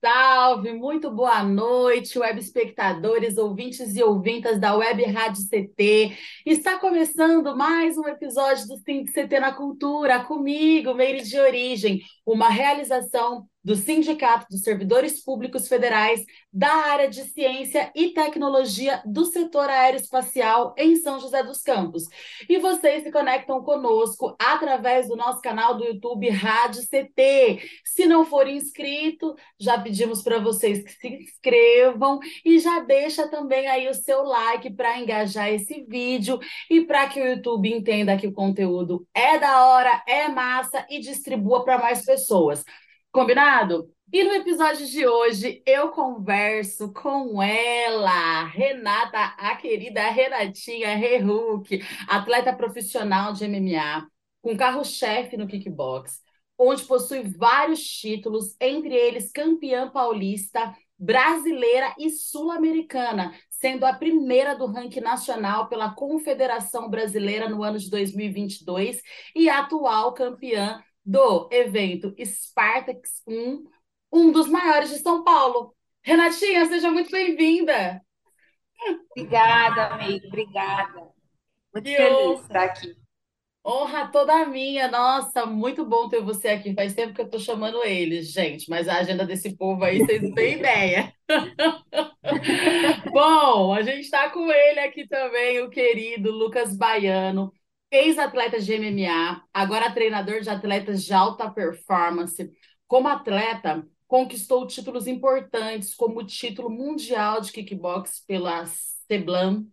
[0.00, 6.16] Salve, muito boa noite, web espectadores, ouvintes e ouvintas da Web Rádio CT.
[6.46, 12.48] Está começando mais um episódio do Sim CT na Cultura, comigo, Meire de Origem, uma
[12.48, 19.68] realização do Sindicato dos Servidores Públicos Federais da área de Ciência e Tecnologia do setor
[19.68, 22.04] aeroespacial em São José dos Campos.
[22.48, 27.60] E vocês se conectam conosco através do nosso canal do YouTube Rádio CT.
[27.84, 33.66] Se não for inscrito, já pedimos para vocês que se inscrevam e já deixa também
[33.66, 36.40] aí o seu like para engajar esse vídeo
[36.70, 41.00] e para que o YouTube entenda que o conteúdo é da hora, é massa e
[41.00, 42.64] distribua para mais pessoas.
[43.10, 43.90] Combinado?
[44.12, 52.54] E no episódio de hoje eu converso com ela, Renata, a querida Renatinha Rehuk, atleta
[52.54, 54.06] profissional de MMA,
[54.42, 56.20] com carro-chefe no kickbox,
[56.58, 64.66] onde possui vários títulos, entre eles campeã paulista, brasileira e sul-americana, sendo a primeira do
[64.66, 69.00] ranking nacional pela Confederação Brasileira no ano de 2022
[69.34, 73.64] e atual campeã do evento Spartax 1,
[74.12, 75.74] um dos maiores de São Paulo.
[76.02, 78.02] Renatinha, seja muito bem-vinda.
[79.12, 81.08] Obrigada, amiga, obrigada.
[81.72, 82.94] Muito feliz de estar aqui.
[83.66, 84.88] Honra toda minha.
[84.88, 86.74] Nossa, muito bom ter você aqui.
[86.74, 90.20] Faz tempo que eu estou chamando eles, gente, mas a agenda desse povo aí, vocês
[90.20, 91.10] não têm ideia.
[93.12, 97.50] bom, a gente está com ele aqui também, o querido Lucas Baiano
[97.90, 102.50] ex-atleta de MMA, agora treinador de atletas de alta performance.
[102.86, 109.66] Como atleta, conquistou títulos importantes, como o título mundial de kickbox pela Seblam,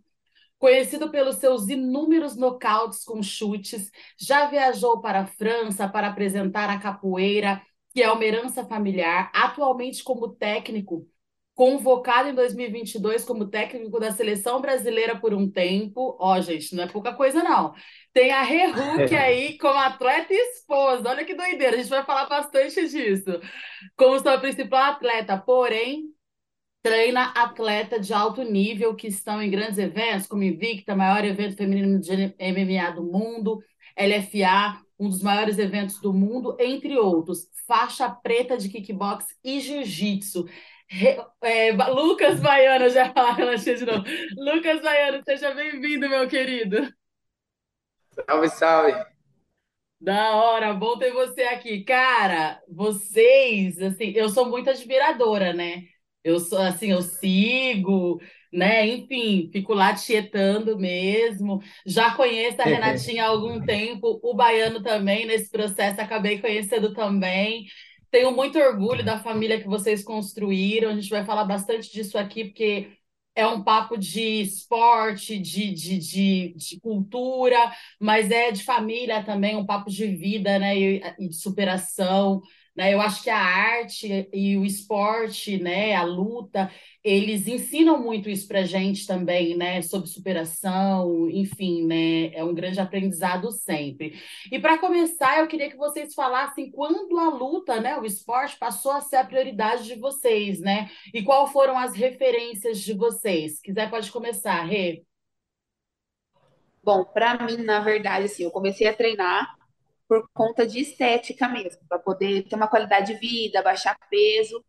[0.58, 6.80] conhecido pelos seus inúmeros nocautes com chutes, já viajou para a França para apresentar a
[6.80, 7.62] capoeira,
[7.94, 11.08] que é uma herança familiar, atualmente como técnico
[11.56, 16.18] convocado em 2022 como técnico da seleção brasileira por um tempo.
[16.20, 17.74] Ó, gente, não é pouca coisa, não.
[18.14, 21.10] Tem a Rehuk aí como atleta e esposa.
[21.10, 23.40] Olha que doideira, a gente vai falar bastante disso.
[23.96, 26.04] Como sua principal atleta, porém,
[26.84, 32.00] treina atleta de alto nível que estão em grandes eventos, como Invicta, maior evento feminino
[32.00, 33.60] de MMA do mundo,
[33.98, 37.48] LFA, um dos maiores eventos do mundo, entre outros.
[37.66, 40.46] Faixa preta de kickbox e jiu-jitsu.
[41.42, 44.04] É, Lucas Baiano, já falaram de novo.
[44.38, 46.88] Lucas Baiano, seja bem-vindo, meu querido.
[48.28, 49.16] Salve, salve.
[50.00, 51.84] Da hora, bom ter você aqui.
[51.84, 55.84] Cara, vocês, assim, eu sou muito admiradora, né?
[56.24, 58.20] Eu sou assim, eu sigo,
[58.52, 58.86] né?
[58.88, 61.62] Enfim, fico lá tietando mesmo.
[61.86, 67.66] Já conheço a Renatinha há algum tempo, o Baiano também, nesse processo, acabei conhecendo também.
[68.16, 70.90] Tenho muito orgulho da família que vocês construíram.
[70.90, 72.98] A gente vai falar bastante disso aqui, porque
[73.36, 77.58] é um papo de esporte, de, de, de, de, cultura,
[78.00, 82.42] mas é de família também, um papo de vida né, e, e de superação.
[82.76, 82.94] Né?
[82.94, 86.70] Eu acho que a arte e o esporte, né, a luta,
[87.04, 92.80] eles ensinam muito isso para gente também, né, sobre superação, enfim, né, é um grande
[92.80, 94.20] aprendizado sempre.
[94.52, 98.92] E para começar, eu queria que vocês falassem quando a luta, né, o esporte passou
[98.92, 103.56] a ser a prioridade de vocês, né, e qual foram as referências de vocês.
[103.58, 105.04] Se quiser, pode começar, Rê.
[106.84, 109.55] Bom, para mim, na verdade, assim, eu comecei a treinar
[110.08, 114.64] por conta de estética mesmo, para poder ter uma qualidade de vida, baixar peso.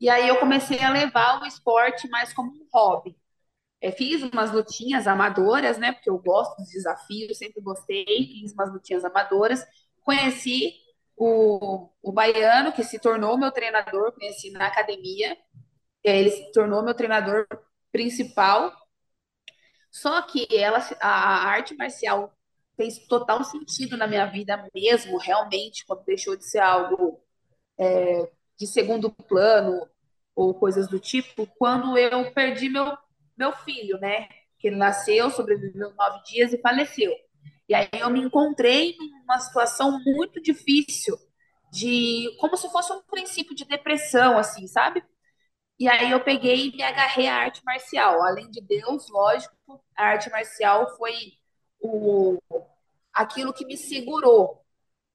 [0.00, 3.16] E aí eu comecei a levar o esporte mais como um hobby.
[3.80, 5.92] É, fiz umas lutinhas amadoras, né?
[5.92, 8.04] Porque eu gosto dos desafios, sempre gostei.
[8.04, 9.64] Fiz umas lutinhas amadoras.
[10.02, 10.74] Conheci
[11.16, 15.36] o, o baiano, que se tornou meu treinador, conheci na academia.
[16.04, 17.46] Ele se tornou meu treinador
[17.92, 18.72] principal.
[19.90, 22.32] Só que ela, a arte marcial
[22.80, 27.22] fez total sentido na minha vida mesmo, realmente, quando deixou de ser algo
[27.78, 29.86] é, de segundo plano
[30.34, 32.96] ou coisas do tipo, quando eu perdi meu,
[33.36, 34.26] meu filho, né?
[34.58, 37.12] Que ele nasceu, sobreviveu nove dias e faleceu.
[37.68, 41.18] E aí eu me encontrei numa situação muito difícil,
[41.70, 45.04] de como se fosse um princípio de depressão, assim, sabe?
[45.78, 48.22] E aí eu peguei e me agarrei à arte marcial.
[48.22, 49.54] Além de Deus, lógico,
[49.94, 51.12] a arte marcial foi
[51.80, 52.38] o,
[53.12, 54.64] aquilo que me segurou,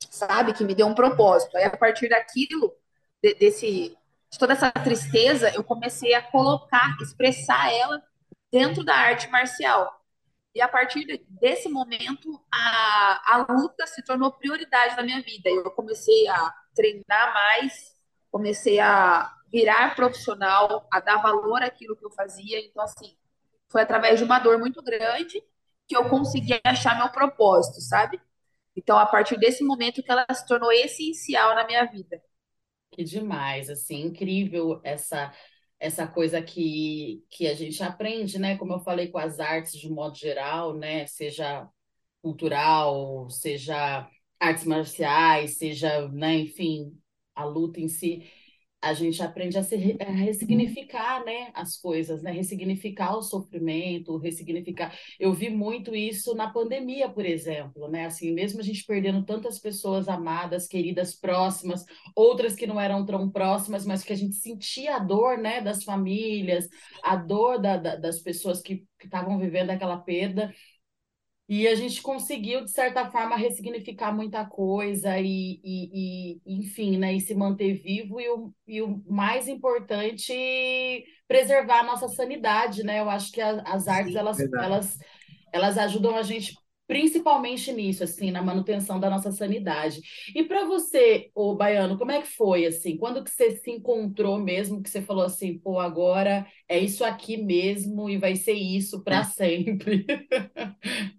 [0.10, 0.54] sabe?
[0.54, 1.58] Que me deu um propósito.
[1.58, 2.74] Aí a partir daquilo,
[3.22, 3.98] de, desse,
[4.30, 8.02] de toda essa tristeza, eu comecei a colocar, expressar ela
[8.52, 10.02] dentro da arte marcial.
[10.54, 15.50] E a partir desse momento, a, a luta se tornou prioridade na minha vida.
[15.50, 17.94] Eu comecei a treinar mais,
[18.32, 22.60] comecei a virar profissional, a dar valor àquilo que eu fazia.
[22.60, 23.18] Então, assim,
[23.68, 25.44] foi através de uma dor muito grande
[25.88, 28.20] que eu consegui achar meu propósito, sabe?
[28.76, 32.22] Então, a partir desse momento que ela se tornou essencial na minha vida.
[32.92, 35.34] Que demais, assim, incrível essa
[35.78, 38.58] essa coisa que, que a gente aprende, né?
[38.58, 41.06] Como eu falei com as artes de modo geral, né?
[41.06, 41.70] Seja
[42.22, 44.10] cultural, seja
[44.40, 46.98] artes marciais, seja, né, enfim,
[47.36, 48.28] a luta em si
[48.86, 54.96] a gente aprende a, se, a ressignificar, né, as coisas, né, ressignificar o sofrimento, ressignificar.
[55.20, 59.58] Eu vi muito isso na pandemia, por exemplo, né, assim, mesmo a gente perdendo tantas
[59.58, 61.84] pessoas amadas, queridas, próximas,
[62.16, 65.84] outras que não eram tão próximas, mas que a gente sentia a dor, né, das
[65.84, 66.70] famílias,
[67.04, 70.54] a dor da, da, das pessoas que estavam vivendo aquela perda.
[71.48, 77.14] E a gente conseguiu, de certa forma, ressignificar muita coisa e, e, e, enfim, né,
[77.14, 80.34] e se manter vivo e o, e o mais importante,
[81.28, 83.00] preservar a nossa sanidade, né?
[83.00, 84.98] Eu acho que a, as artes, elas, elas,
[85.54, 86.56] elas ajudam a gente
[86.88, 90.02] principalmente nisso, assim, na manutenção da nossa sanidade.
[90.36, 92.98] E para você, o Baiano, como é que foi, assim?
[92.98, 97.38] Quando que você se encontrou mesmo, que você falou assim, pô, agora é isso aqui
[97.38, 100.06] mesmo e vai ser isso para sempre?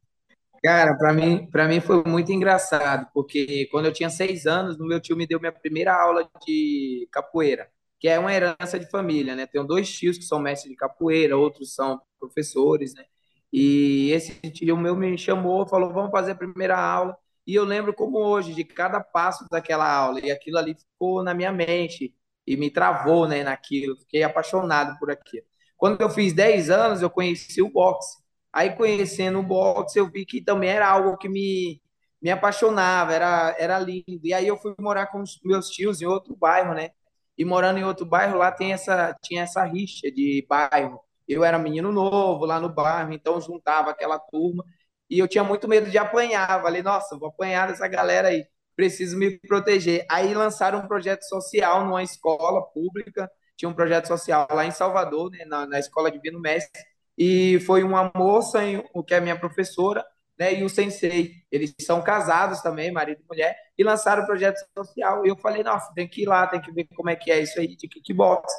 [0.66, 5.00] Cara, para mim, para mim foi muito engraçado, porque quando eu tinha seis anos, meu
[5.00, 7.70] tio me deu minha primeira aula de capoeira,
[8.00, 9.46] que é uma herança de família, né?
[9.46, 13.04] Tenho dois tios que são mestres de capoeira, outros são professores, né?
[13.52, 17.16] E esse tio meu me chamou, falou, vamos fazer a primeira aula.
[17.46, 21.32] E eu lembro como hoje, de cada passo daquela aula, e aquilo ali ficou na
[21.34, 22.12] minha mente,
[22.46, 25.44] e me travou, né, naquilo, fiquei apaixonado por aquilo.
[25.76, 28.18] Quando eu fiz 10 anos, eu conheci o boxe,
[28.56, 31.78] Aí, conhecendo o boxe, eu vi que também era algo que me,
[32.22, 34.20] me apaixonava, era, era lindo.
[34.24, 36.92] E aí eu fui morar com os meus tios em outro bairro, né?
[37.36, 40.98] E morando em outro bairro, lá tem essa, tinha essa rixa de bairro.
[41.28, 44.64] Eu era menino novo lá no bairro, então juntava aquela turma.
[45.10, 46.62] E eu tinha muito medo de apanhar.
[46.62, 50.06] Falei, nossa, vou apanhar dessa galera aí, preciso me proteger.
[50.10, 53.30] Aí lançaram um projeto social numa escola pública.
[53.54, 57.82] Tinha um projeto social lá em Salvador, né, na, na Escola Divino Mestre e foi
[57.82, 58.60] uma moça,
[58.92, 60.04] o que é minha professora,
[60.38, 61.32] né, e o sensei.
[61.50, 65.24] Eles são casados também, marido e mulher, e lançaram o projeto social.
[65.24, 67.40] E eu falei, nossa, tem que ir lá, tem que ver como é que é
[67.40, 68.52] isso aí de kickbox.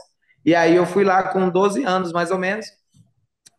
[0.46, 2.66] E aí eu fui lá com 12 anos, mais ou menos,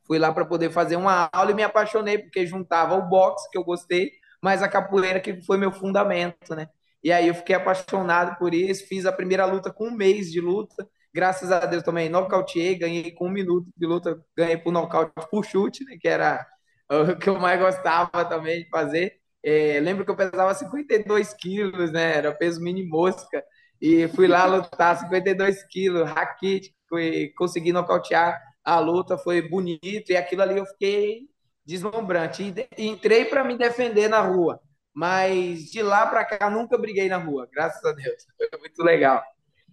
[0.06, 3.58] fui lá para poder fazer uma aula e me apaixonei, porque juntava o boxe, que
[3.58, 4.10] eu gostei,
[4.42, 6.68] mas a capoeira, que foi meu fundamento, né?
[7.02, 10.40] E aí eu fiquei apaixonado por isso, fiz a primeira luta com um mês de
[10.40, 15.12] luta, Graças a Deus também nocauteei, ganhei com um minuto de luta, ganhei por nocaute
[15.30, 16.46] por chute, né, que era
[16.90, 19.18] o que eu mais gostava também de fazer.
[19.42, 22.16] É, lembro que eu pesava 52 quilos, né?
[22.16, 23.42] Era peso mini mosca.
[23.80, 26.74] E fui lá lutar 52 quilos, raquete,
[27.36, 30.10] consegui nocautear a luta, foi bonito.
[30.10, 31.28] E aquilo ali eu fiquei
[31.64, 32.42] deslumbrante.
[32.76, 34.60] E, entrei para me defender na rua.
[34.92, 38.26] Mas de lá para cá nunca briguei na rua, graças a Deus.
[38.50, 39.22] Foi muito legal.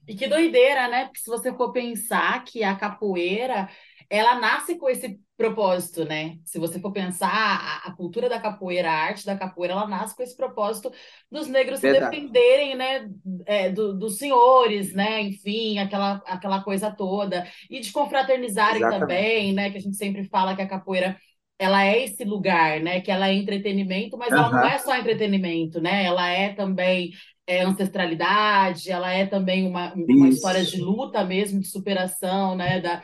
[0.08, 1.06] E que doideira, né?
[1.06, 3.70] Porque se você for pensar que a capoeira,
[4.10, 6.38] ela nasce com esse propósito, né?
[6.46, 10.24] Se você for pensar, a, cultura da capoeira, a arte da capoeira, ela nasce com
[10.24, 10.92] esse propósito
[11.30, 13.10] dos negros se defenderem, né?
[13.46, 15.22] É, do, dos senhores, né?
[15.22, 17.46] Enfim, aquela, aquela coisa toda.
[17.70, 19.02] E de confraternizarem Exatamente.
[19.02, 19.70] também, né?
[19.70, 21.18] Que a gente sempre fala que a capoeira
[21.58, 23.02] ela é esse lugar, né?
[23.02, 24.38] Que ela é entretenimento, mas uhum.
[24.38, 26.06] ela não é só entretenimento, né?
[26.06, 27.12] Ela é também
[27.48, 32.82] é, ancestralidade, ela é também uma, uma história de luta mesmo, de superação, né?
[32.82, 33.04] Da...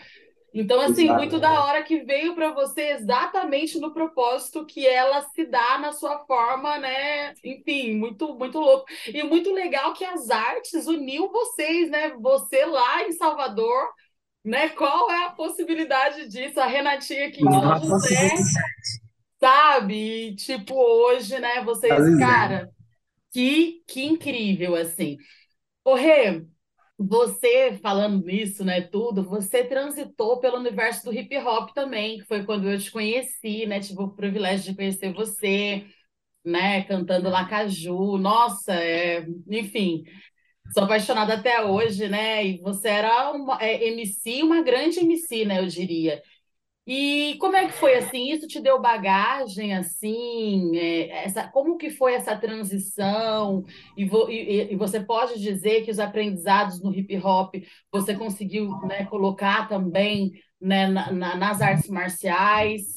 [0.53, 1.19] Então, assim, Exato.
[1.19, 5.93] muito da hora que veio para você exatamente no propósito que ela se dá na
[5.93, 7.33] sua forma, né?
[7.43, 8.85] Enfim, muito, muito louco.
[9.07, 12.09] E muito legal que as artes uniu vocês, né?
[12.19, 13.89] Você lá em Salvador,
[14.43, 14.69] né?
[14.69, 16.59] Qual é a possibilidade disso?
[16.59, 18.29] A Renatinha aqui em São José,
[19.39, 20.31] sabe?
[20.31, 21.63] E, tipo, hoje, né?
[21.63, 22.69] Vocês, cara
[23.31, 25.17] que, que incrível, assim.
[25.85, 26.45] Ô, Rê,
[26.97, 32.45] você falando nisso, né, tudo, você transitou pelo universo do hip hop também, que foi
[32.45, 35.85] quando eu te conheci, né, tive o privilégio de conhecer você,
[36.45, 40.03] né, cantando Lacaju, nossa, é, enfim,
[40.73, 42.45] Sou apaixonada até hoje, né?
[42.45, 45.59] E você era uma é, MC, uma grande MC, né?
[45.59, 46.21] Eu diria.
[46.85, 48.31] E como é que foi assim?
[48.31, 50.75] Isso te deu bagagem assim?
[50.75, 53.63] É, essa, como que foi essa transição?
[53.95, 57.53] E, vo, e, e, você pode dizer que os aprendizados no hip hop
[57.91, 62.95] você conseguiu né, colocar também né, na, na, nas artes marciais?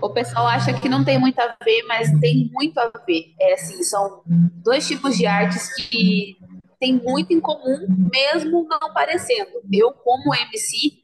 [0.00, 3.34] O pessoal acha que não tem muito a ver, mas tem muito a ver.
[3.40, 6.36] É assim, são dois tipos de artes que
[6.78, 9.62] têm muito em comum, mesmo não parecendo.
[9.72, 11.01] Eu, como MC,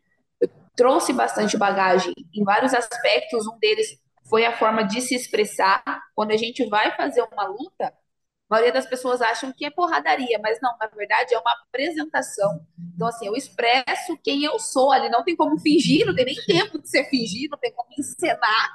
[0.78, 3.49] trouxe bastante bagagem em vários aspectos.
[3.49, 5.82] Um deles foi a forma de se expressar.
[6.14, 7.92] Quando a gente vai fazer uma luta, a
[8.49, 12.64] maioria das pessoas acham que é porradaria, mas não, na verdade é uma apresentação.
[12.94, 16.37] Então, assim, eu expresso quem eu sou ali, não tem como fingir, não tem nem
[16.47, 18.70] tempo de ser fingir, não tem como encenar,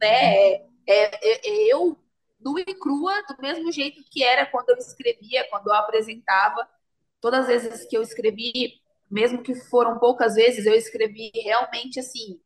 [0.00, 0.34] né?
[0.34, 1.98] É, é, é eu
[2.40, 6.66] nua e crua, do mesmo jeito que era quando eu escrevia, quando eu apresentava.
[7.20, 8.81] Todas as vezes que eu escrevi
[9.12, 12.40] mesmo que foram poucas vezes, eu escrevi realmente assim,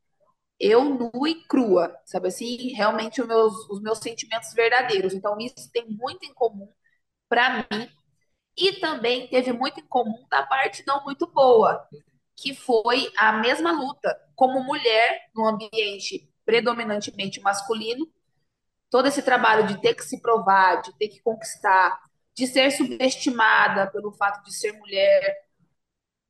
[0.58, 5.14] eu nua e crua, sabe assim, realmente os meus, os meus sentimentos verdadeiros.
[5.14, 6.68] Então, isso tem muito em comum
[7.28, 7.88] para mim.
[8.56, 11.86] E também teve muito em comum da parte não muito boa,
[12.34, 18.08] que foi a mesma luta como mulher no ambiente predominantemente masculino.
[18.90, 22.00] Todo esse trabalho de ter que se provar, de ter que conquistar,
[22.34, 25.45] de ser subestimada pelo fato de ser mulher,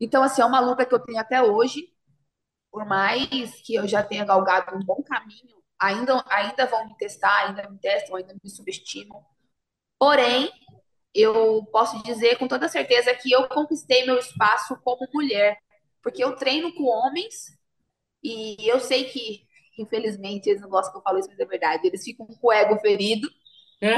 [0.01, 1.89] então, assim, é uma luta que eu tenho até hoje,
[2.71, 7.47] por mais que eu já tenha galgado um bom caminho, ainda, ainda vão me testar,
[7.47, 9.25] ainda me testam, ainda me subestimam.
[9.99, 10.51] Porém,
[11.15, 15.59] eu posso dizer com toda certeza que eu conquistei meu espaço como mulher,
[16.03, 17.57] porque eu treino com homens
[18.23, 19.47] e eu sei que,
[19.79, 22.53] infelizmente, eles não gostam que eu falo isso, mas é verdade, eles ficam com o
[22.53, 23.29] ego ferido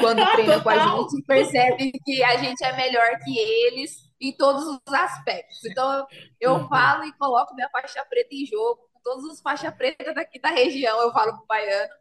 [0.00, 4.32] quando treinam com a gente e percebem que a gente é melhor que eles em
[4.32, 5.64] todos os aspectos.
[5.64, 6.06] Então,
[6.40, 6.68] eu uhum.
[6.68, 10.48] falo e coloco minha faixa preta em jogo, com todos os faixas pretas daqui da
[10.48, 11.92] região, eu falo com o baiano.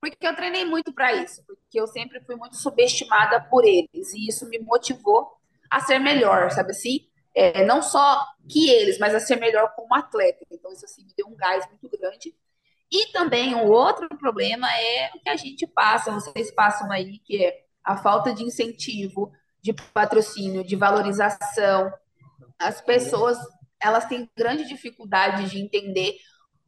[0.00, 4.28] Porque eu treinei muito para isso, porque eu sempre fui muito subestimada por eles, e
[4.28, 5.32] isso me motivou
[5.70, 7.08] a ser melhor, sabe assim?
[7.34, 10.44] É, não só que eles, mas a ser melhor como atleta.
[10.50, 12.34] Então, isso assim, me deu um gás muito grande.
[12.90, 17.44] E também um outro problema é o que a gente passa, vocês passam aí, que
[17.44, 19.32] é a falta de incentivo,
[19.66, 21.92] de patrocínio, de valorização.
[22.58, 23.36] As pessoas
[23.82, 26.16] elas têm grande dificuldade de entender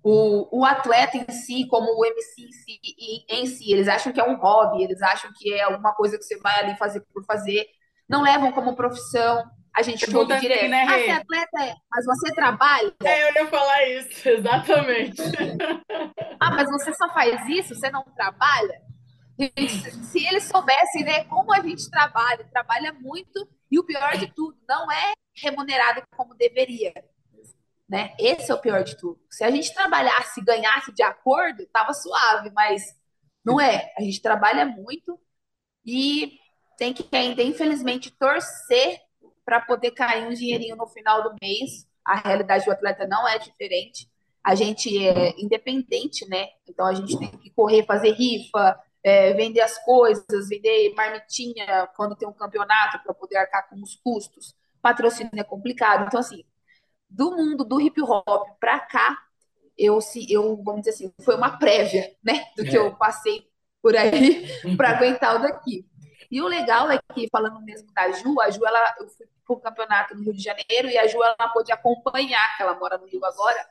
[0.03, 2.81] o, o atleta em si, como o MC em si,
[3.29, 3.73] em si.
[3.73, 6.59] Eles acham que é um hobby, eles acham que é alguma coisa que você vai
[6.61, 7.67] ali fazer por fazer.
[8.09, 9.45] Não levam como profissão.
[9.77, 10.69] A gente pergunta ouve direto.
[10.69, 12.95] Né, ah, você é atleta, é, mas você trabalha?
[13.05, 15.23] É, eu ia falar isso, exatamente.
[16.41, 17.75] ah, mas você só faz isso?
[17.75, 18.88] Você não trabalha?
[20.03, 24.59] Se eles soubessem né, como a gente trabalha, trabalha muito, e o pior de tudo,
[24.69, 26.93] não é remunerado como deveria.
[27.89, 28.15] Né?
[28.19, 29.21] Esse é o pior de tudo.
[29.31, 32.83] Se a gente trabalhasse ganhasse de acordo, tava suave, mas
[33.45, 33.93] não é.
[33.97, 35.19] A gente trabalha muito
[35.87, 36.39] e
[36.77, 39.01] tem que ainda, infelizmente, torcer
[39.45, 41.89] para poder cair um dinheirinho no final do mês.
[42.05, 44.11] A realidade do atleta não é diferente.
[44.45, 46.49] A gente é independente, né?
[46.69, 52.17] Então a gente tem que correr, fazer rifa, é, vender as coisas, vender marmitinha quando
[52.17, 54.55] tem um campeonato para poder arcar com os custos.
[54.81, 56.07] Patrocínio é complicado.
[56.07, 56.45] Então, assim,
[57.09, 59.19] do mundo do hip hop para cá,
[59.77, 62.79] eu, se, eu, vamos dizer assim, foi uma prévia, né, do que é.
[62.79, 63.49] eu passei
[63.81, 65.87] por aí para aguentar o daqui.
[66.31, 69.55] E o legal é que, falando mesmo da Ju, a Ju, ela, eu fui para
[69.55, 72.99] o campeonato no Rio de Janeiro e a Ju, ela pôde acompanhar, que ela mora
[72.99, 73.67] no Rio agora,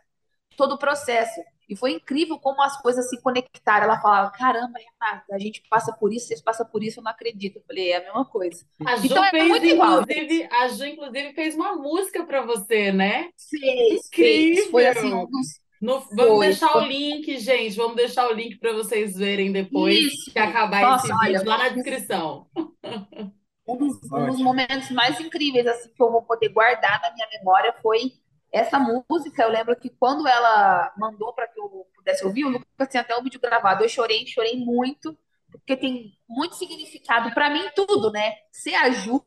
[0.56, 1.40] todo o processo.
[1.70, 3.86] E foi incrível como as coisas se conectaram.
[3.86, 7.12] Ela falava: caramba, Renata, a gente passa por isso, vocês passam por isso, eu não
[7.12, 7.58] acredito.
[7.58, 8.66] Eu falei: é a mesma coisa.
[8.86, 10.02] A Ju então, é fez, muito igual.
[10.02, 13.30] Inclusive, a Ju, inclusive, fez uma música para você, né?
[13.50, 14.56] Fez, incrível.
[14.56, 14.72] Fez.
[14.72, 15.68] Foi assim um dos.
[15.80, 17.76] No, vamos foi, deixar o link, gente.
[17.76, 20.32] Vamos deixar o link para vocês verem depois Isso.
[20.32, 22.48] que acabar Nossa, esse vídeo olha, lá na descrição.
[23.70, 27.28] Um dos, um dos, momentos mais incríveis assim que eu vou poder guardar na minha
[27.38, 28.14] memória foi
[28.58, 32.88] essa música, eu lembro que quando ela mandou para que eu pudesse ouvir, o Lucas
[32.90, 33.84] tinha até um vídeo gravado.
[33.84, 35.18] Eu chorei, chorei muito,
[35.52, 38.34] porque tem muito significado para mim tudo, né?
[38.52, 39.24] Ser a Ju,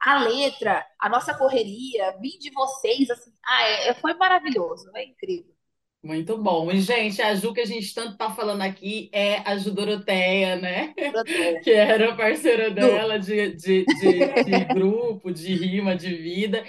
[0.00, 5.04] a letra, a nossa correria, vir de vocês, assim, ah, é, é, foi maravilhoso, é
[5.04, 5.54] incrível.
[6.02, 6.70] Muito bom.
[6.70, 10.56] E, gente, a Ju que a gente tanto tá falando aqui é a Ju Doroteia,
[10.56, 10.92] né?
[10.96, 11.60] Doroteia.
[11.64, 16.62] que era parceira dela de, de, de, de grupo, de rima, de vida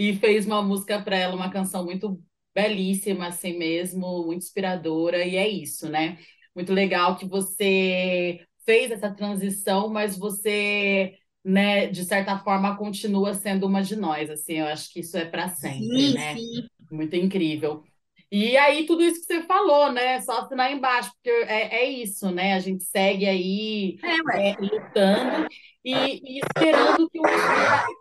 [0.00, 2.22] e fez uma música para ela, uma canção muito
[2.54, 6.18] belíssima, assim mesmo, muito inspiradora, e é isso, né?
[6.54, 13.66] Muito legal que você fez essa transição, mas você né, de certa forma, continua sendo
[13.66, 16.34] uma de nós, assim, eu acho que isso é para sempre, Sim, né?
[16.34, 16.68] sim.
[16.90, 17.82] Muito incrível.
[18.30, 20.20] E aí, tudo isso que você falou, né?
[20.20, 22.54] Só assinar embaixo, porque é, é isso, né?
[22.54, 25.48] A gente segue aí É, é, lutando
[25.84, 27.18] e, e esperando que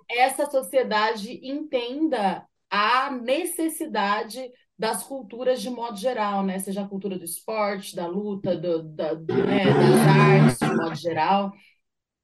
[0.10, 6.60] essa sociedade entenda a necessidade das culturas de modo geral, né?
[6.60, 11.52] Seja a cultura do esporte, da luta, do, da, né, das artes de modo geral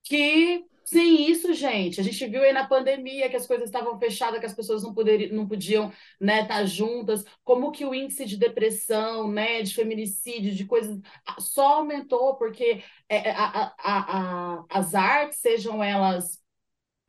[0.05, 4.39] que sem isso, gente, a gente viu aí na pandemia que as coisas estavam fechadas,
[4.39, 8.37] que as pessoas não, poderiam, não podiam, né, estar juntas, como que o índice de
[8.37, 10.99] depressão, né, de feminicídio, de coisas
[11.39, 16.39] só aumentou porque é, é, a, a, a, as artes, sejam elas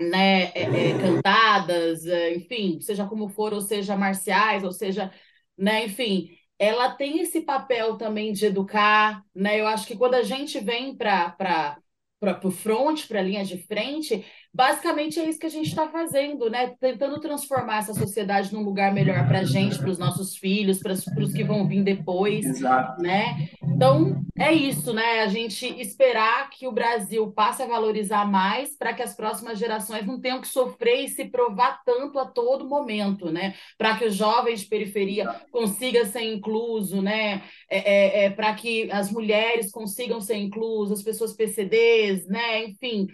[0.01, 5.13] né, é, é, cantadas, é, enfim, seja como for, ou seja marciais, ou seja,
[5.57, 9.61] né, enfim, ela tem esse papel também de educar, né?
[9.61, 11.79] Eu acho que quando a gente vem para
[12.19, 14.25] para o front, para a linha de frente,
[14.57, 16.75] basicamente é isso que a gente está fazendo, né?
[16.81, 20.95] Tentando transformar essa sociedade num lugar melhor para a gente, para os nossos filhos, para
[20.95, 23.03] os que vão vir depois, Exato.
[23.03, 23.51] né?
[23.63, 25.21] Então é isso, né?
[25.21, 30.07] A gente esperar que o Brasil passe a valorizar mais para que as próximas gerações
[30.07, 33.55] não tenham que sofrer e se provar tanto a todo momento, né?
[33.77, 37.43] Para que os jovens de periferia consigam ser incluso, né?
[37.71, 42.65] É, é, é para que as mulheres consigam ser inclusas, as pessoas PCDs, né?
[42.65, 43.07] Enfim,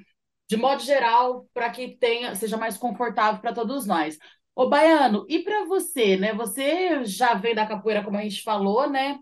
[0.52, 4.18] de modo geral, para que tenha, seja mais confortável para todos nós.
[4.54, 6.34] Ô, Baiano, e para você, né?
[6.34, 9.18] Você já vem da capoeira, como a gente falou, né?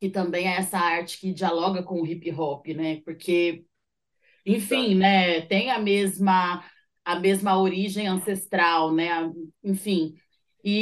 [0.00, 3.02] Que também é essa arte que dialoga com o hip hop, né?
[3.04, 3.62] Porque,
[4.46, 5.42] enfim, né?
[5.42, 6.64] Tem a mesma
[7.04, 9.10] a mesma origem ancestral, né?
[9.62, 10.14] Enfim,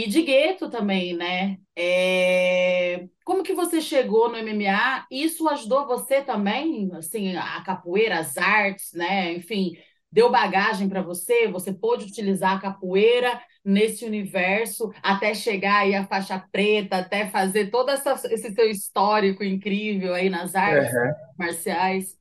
[0.05, 1.57] e de gueto também, né?
[1.77, 3.07] É...
[3.25, 5.07] Como que você chegou no MMA?
[5.11, 9.33] Isso ajudou você também, assim, a capoeira, as artes, né?
[9.35, 9.77] Enfim,
[10.11, 11.49] deu bagagem para você?
[11.49, 17.71] Você pôde utilizar a capoeira nesse universo até chegar aí a faixa preta, até fazer
[17.71, 21.13] todo essa, esse seu histórico incrível aí nas artes Uhum.
[21.39, 22.17] marciais?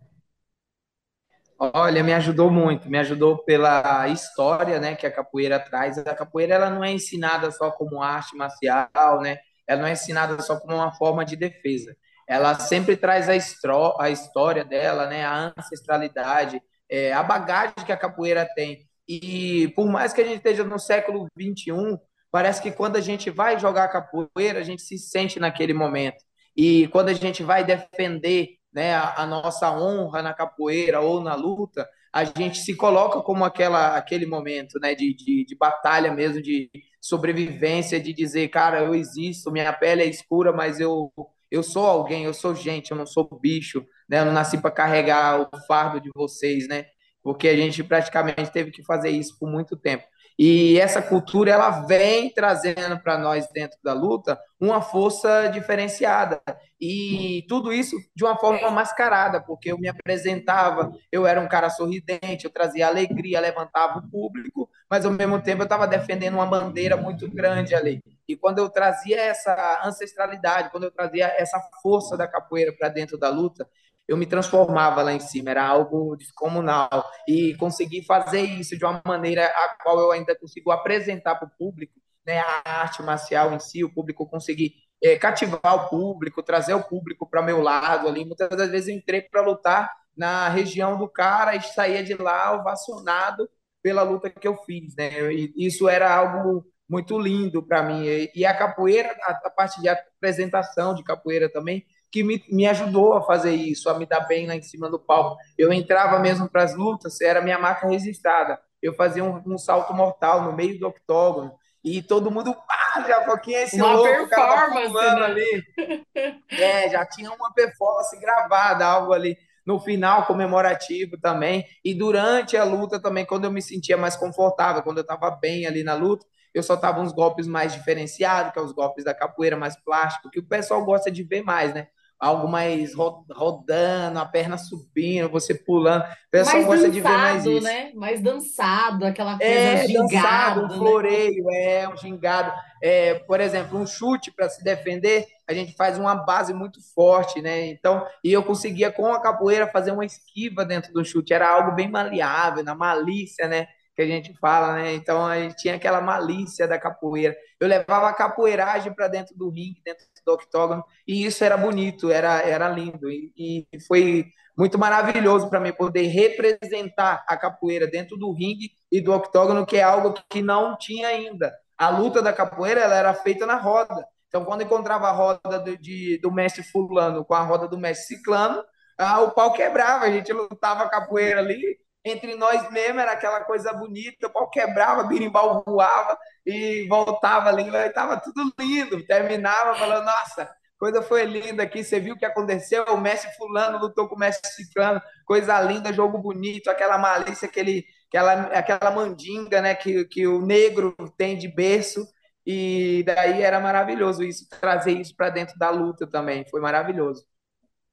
[1.57, 5.97] Olha, me ajudou muito, me ajudou pela história, né, que a capoeira traz.
[5.97, 9.37] A capoeira ela não é ensinada só como arte marcial, né?
[9.65, 11.95] Ela não é ensinada só como uma forma de defesa.
[12.27, 17.91] Ela sempre traz a, estro, a história dela, né, a ancestralidade, é, a bagagem que
[17.91, 18.85] a capoeira tem.
[19.07, 21.97] E por mais que a gente esteja no século 21,
[22.31, 26.17] parece que quando a gente vai jogar capoeira, a gente se sente naquele momento.
[26.55, 31.87] E quando a gente vai defender né, a, nossa honra na capoeira ou na luta,
[32.11, 36.69] a gente se coloca como aquela, aquele momento né, de, de, de, batalha mesmo, de
[36.99, 41.09] sobrevivência, de dizer, cara, eu existo, minha pele é escura, mas eu,
[41.49, 44.71] eu sou alguém, eu sou gente, eu não sou bicho, né, eu não nasci para
[44.71, 46.85] carregar o fardo de vocês, né?
[47.23, 50.03] Porque a gente praticamente teve que fazer isso por muito tempo.
[50.37, 56.41] E essa cultura ela vem trazendo para nós dentro da luta uma força diferenciada.
[56.79, 61.69] E tudo isso de uma forma mascarada, porque eu me apresentava, eu era um cara
[61.69, 66.45] sorridente, eu trazia alegria, levantava o público, mas ao mesmo tempo eu estava defendendo uma
[66.45, 68.01] bandeira muito grande ali.
[68.27, 73.17] E quando eu trazia essa ancestralidade, quando eu trazia essa força da capoeira para dentro
[73.17, 73.67] da luta,
[74.07, 77.09] eu me transformava lá em cima, era algo descomunal.
[77.27, 81.57] E consegui fazer isso de uma maneira a qual eu ainda consigo apresentar para o
[81.57, 81.93] público
[82.25, 86.83] né, a arte marcial em si, o público conseguir é, cativar o público, trazer o
[86.83, 88.25] público para meu lado ali.
[88.25, 92.53] Muitas das vezes eu entrei para lutar na região do cara e saía de lá
[92.53, 93.49] ovacionado
[93.81, 94.95] pela luta que eu fiz.
[94.95, 95.31] Né?
[95.33, 98.03] E isso era algo muito lindo para mim.
[98.33, 103.21] E a capoeira, a, parte de apresentação de capoeira também, que me, me ajudou a
[103.21, 105.35] fazer isso, a me dar bem lá em cima do palco.
[105.57, 108.57] Eu entrava mesmo para as lutas, era minha marca registrada.
[108.81, 111.51] Eu fazia um, um, salto mortal no meio do octógono
[111.83, 115.25] e todo mundo, ah, já pouquinho esse uma louco, performance, tá né?
[115.25, 115.63] ali.
[116.57, 121.65] É, já tinha uma performance gravada, algo ali no final comemorativo também.
[121.83, 125.65] E durante a luta também, quando eu me sentia mais confortável, quando eu estava bem
[125.65, 129.57] ali na luta, eu soltava uns golpes mais diferenciados, que é os golpes da capoeira
[129.57, 131.89] mais plástico, que o pessoal gosta de ver mais, né?
[132.19, 136.03] Algo mais rodando, a perna subindo, você pulando.
[136.03, 137.63] O pessoal mais gosta dançado, de ver mais isso.
[137.63, 137.91] né?
[137.93, 140.75] Mais dançado, aquela coisa É, gingado, dançado, um né?
[140.77, 142.51] floreio, é, um gingado.
[142.81, 147.41] É, por exemplo, um chute para se defender, a gente faz uma base muito forte,
[147.41, 147.67] né?
[147.67, 151.71] Então, e eu conseguia com a capoeira fazer uma esquiva dentro do chute, era algo
[151.73, 153.67] bem maleável, na malícia, né?
[153.95, 154.93] Que a gente fala, né?
[154.93, 157.35] Então a gente tinha aquela malícia da capoeira.
[157.59, 162.11] Eu levava a capoeiragem para dentro do ringue, dentro do octógono, e isso era bonito,
[162.11, 163.09] era, era lindo.
[163.09, 164.25] E, e foi
[164.57, 169.77] muito maravilhoso para mim poder representar a capoeira dentro do ringue e do octógono, que
[169.77, 171.53] é algo que não tinha ainda.
[171.77, 174.05] A luta da capoeira ela era feita na roda.
[174.27, 178.17] Então, quando encontrava a roda do, de, do mestre fulano com a roda do mestre
[178.17, 178.63] ciclano,
[178.97, 183.73] ah, o pau quebrava, a gente lutava capoeira ali, entre nós mesmo era aquela coisa
[183.73, 186.15] bonita, o pau quebrava, birimbau voava
[186.45, 192.13] e voltava ali, estava tudo lindo, terminava falando, nossa, coisa foi linda aqui, você viu
[192.13, 196.69] o que aconteceu, o Messi fulano lutou com o Messi ciclano, coisa linda, jogo bonito,
[196.69, 202.05] aquela malícia, aquele, aquela, aquela mandinga, né, que, que o negro tem de berço,
[202.45, 207.25] e daí era maravilhoso isso, trazer isso para dentro da luta também, foi maravilhoso.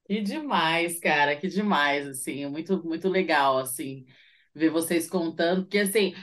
[0.05, 4.05] Que demais, cara, que demais, assim, muito, muito legal, assim,
[4.53, 6.13] ver vocês contando, porque, assim,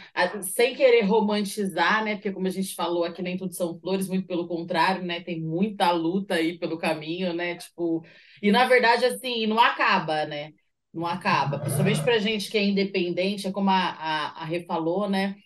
[0.43, 4.27] sem querer romantizar, né, porque como a gente falou aqui, nem tudo são flores, muito
[4.27, 8.05] pelo contrário, né, tem muita luta aí pelo caminho, né, tipo,
[8.43, 10.53] e na verdade, assim, não acaba, né,
[10.93, 15.09] não acaba, principalmente pra gente que é independente, é como a, a, a Rê falou,
[15.09, 15.37] né,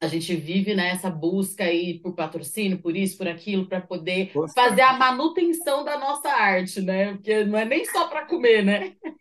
[0.00, 4.80] a gente vive nessa busca aí por patrocínio, por isso, por aquilo, para poder fazer
[4.80, 7.12] a manutenção da nossa arte, né?
[7.12, 8.96] Porque não é nem só para comer, né?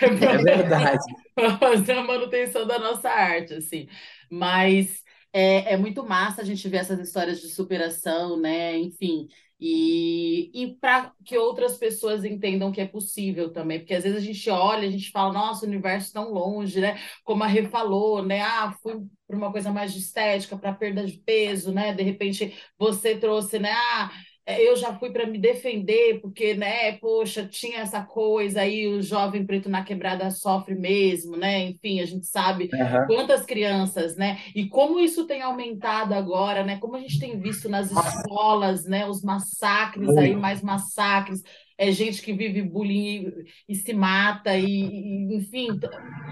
[0.00, 1.04] É, é verdade.
[1.58, 3.88] fazer a manutenção da nossa arte, assim.
[4.30, 8.78] Mas é, é muito massa a gente ver essas histórias de superação, né?
[8.78, 9.28] Enfim,
[9.60, 14.24] e, e para que outras pessoas entendam que é possível também, porque às vezes a
[14.24, 16.98] gente olha, a gente fala, nossa, o universo tão longe, né?
[17.24, 18.40] Como a Rê falou, né?
[18.40, 18.94] Ah, fui
[19.26, 21.92] para uma coisa mais de estética, para perda de peso, né?
[21.92, 23.72] De repente você trouxe, né?
[23.72, 24.10] Ah,
[24.48, 29.44] eu já fui para me defender, porque, né, poxa, tinha essa coisa aí, o jovem
[29.44, 31.66] preto na quebrada sofre mesmo, né?
[31.66, 33.06] Enfim, a gente sabe uhum.
[33.06, 34.38] quantas crianças, né?
[34.54, 36.78] E como isso tem aumentado agora, né?
[36.78, 41.42] Como a gente tem visto nas escolas, né, os massacres aí, mais massacres
[41.78, 43.32] é gente que vive bullying
[43.68, 45.68] e, e se mata, e, e, enfim,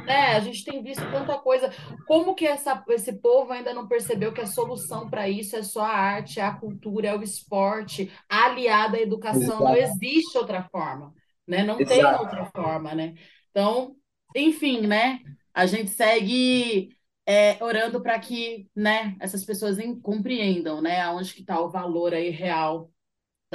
[0.05, 0.35] né?
[0.35, 1.73] A gente tem visto tanta coisa.
[2.05, 5.83] Como que essa, esse povo ainda não percebeu que a solução para isso é só
[5.83, 9.43] a arte, é a cultura, é o esporte, aliada à educação?
[9.43, 9.63] Exato.
[9.63, 11.15] Não existe outra forma,
[11.47, 11.63] né?
[11.63, 11.95] Não Exato.
[11.95, 13.15] tem outra forma, né?
[13.53, 13.95] Então,
[14.35, 15.21] enfim, né?
[15.55, 16.91] A gente segue
[17.25, 22.31] é, orando para que né, essas pessoas compreendam né, aonde que está o valor aí
[22.31, 22.91] real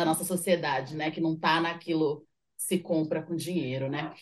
[0.01, 1.11] da nossa sociedade, né?
[1.11, 2.21] Que não está naquilo
[2.57, 4.13] que se compra com dinheiro, né?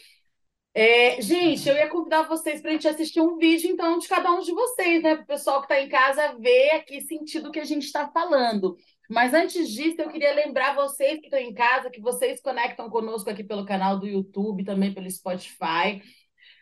[0.74, 4.32] É, gente, eu ia convidar vocês para a gente assistir um vídeo, então, de cada
[4.32, 5.16] um de vocês, né?
[5.16, 8.78] Para o pessoal que está em casa ver aqui sentido que a gente está falando.
[9.10, 13.30] Mas antes disso, eu queria lembrar vocês que estão em casa, que vocês conectam conosco
[13.30, 16.02] aqui pelo canal do YouTube, também pelo Spotify.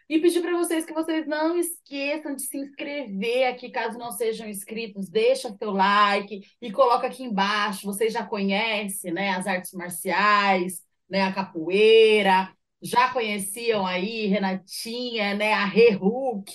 [0.10, 4.48] E pedir para vocês que vocês não esqueçam de se inscrever aqui, caso não sejam
[4.48, 7.86] inscritos, deixa seu like e coloca aqui embaixo.
[7.86, 12.50] Vocês já conhecem, né, as artes marciais, né, a capoeira,
[12.82, 16.52] já conheciam aí Renatinha, né, a Rê Hulk,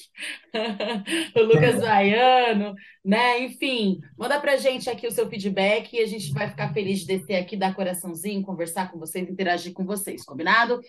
[1.36, 3.40] o Lucas Baiano, né?
[3.40, 7.06] Enfim, manda pra gente aqui o seu feedback e a gente vai ficar feliz de
[7.06, 10.80] descer aqui, dar coraçãozinho, conversar com vocês, interagir com vocês, combinado?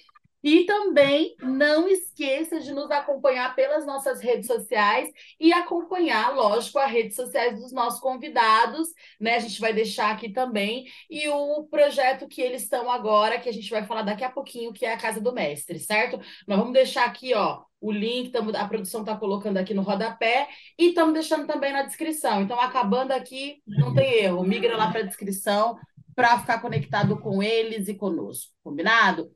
[0.44, 6.92] E também não esqueça de nos acompanhar pelas nossas redes sociais e acompanhar, lógico, as
[6.92, 9.36] redes sociais dos nossos convidados, né?
[9.36, 10.86] A gente vai deixar aqui também.
[11.10, 14.74] E o projeto que eles estão agora, que a gente vai falar daqui a pouquinho,
[14.74, 16.20] que é a Casa do Mestre, certo?
[16.46, 20.48] Nós vamos deixar aqui, ó, o link, tamo, a produção está colocando aqui no rodapé
[20.80, 22.42] e estamos deixando também na descrição.
[22.42, 25.78] Então, acabando aqui, não tem erro, migra lá para a descrição
[26.16, 29.32] para ficar conectado com eles e conosco, combinado?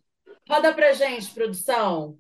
[0.50, 2.18] Roda pra gente, produção.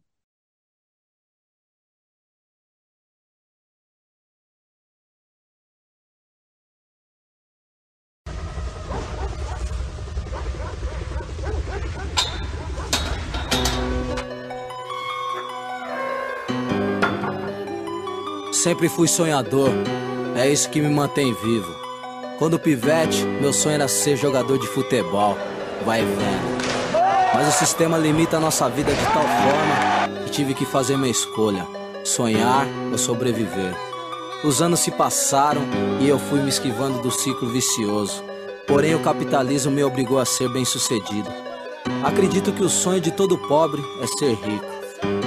[18.52, 19.70] Sempre fui sonhador,
[20.36, 21.74] é isso que me mantém vivo.
[22.38, 25.38] Quando pivete, meu sonho era ser jogador de futebol.
[25.86, 26.67] Vai vendo.
[27.38, 31.12] Mas o sistema limita a nossa vida de tal forma que tive que fazer minha
[31.12, 31.68] escolha:
[32.04, 33.76] sonhar ou sobreviver.
[34.44, 35.62] Os anos se passaram
[36.00, 38.24] e eu fui me esquivando do ciclo vicioso.
[38.66, 41.30] Porém, o capitalismo me obrigou a ser bem-sucedido.
[42.04, 44.66] Acredito que o sonho de todo pobre é ser rico.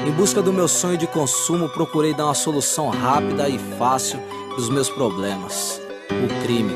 [0.04, 4.18] Em busca do meu sonho de consumo, procurei dar uma solução rápida e fácil
[4.56, 6.74] dos meus problemas: o crime.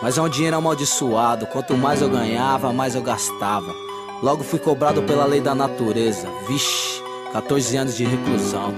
[0.00, 3.83] Mas é um dinheiro amaldiçoado, quanto mais eu ganhava, mais eu gastava.
[4.24, 6.26] Logo fui cobrado pela lei da natureza.
[6.48, 7.02] Vixe,
[7.34, 8.72] 14 anos de reclusão.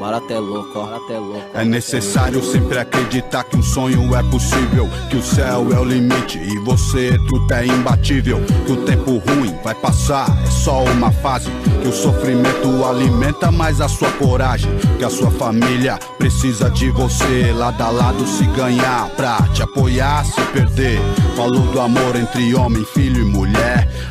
[0.00, 1.44] Barato é louco, barato é louco.
[1.52, 6.38] É necessário sempre acreditar que um sonho é possível, que o céu é o limite
[6.38, 11.50] e você tudo é imbatível, que o tempo ruim vai passar, é só uma fase,
[11.82, 17.52] que o sofrimento alimenta mais a sua coragem, que a sua família precisa de você,
[17.52, 21.00] lado a lado se ganhar, pra te apoiar, se perder.
[21.36, 23.45] Falou do amor entre homem, filho e mulher,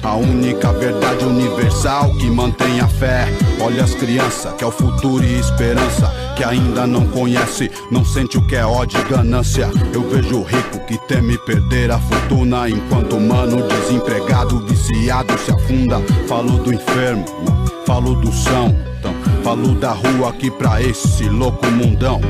[0.05, 3.27] a única verdade universal que mantém a fé.
[3.59, 8.37] Olha as crianças, que é o futuro e esperança, que ainda não conhece, não sente
[8.37, 9.69] o que é ódio e ganância.
[9.93, 15.51] Eu vejo o rico que teme perder a fortuna, enquanto o mano desempregado, viciado se
[15.51, 15.99] afunda.
[16.27, 17.25] Falou do enfermo,
[17.85, 22.21] falou do são, então, falou da rua aqui pra esse louco mundão.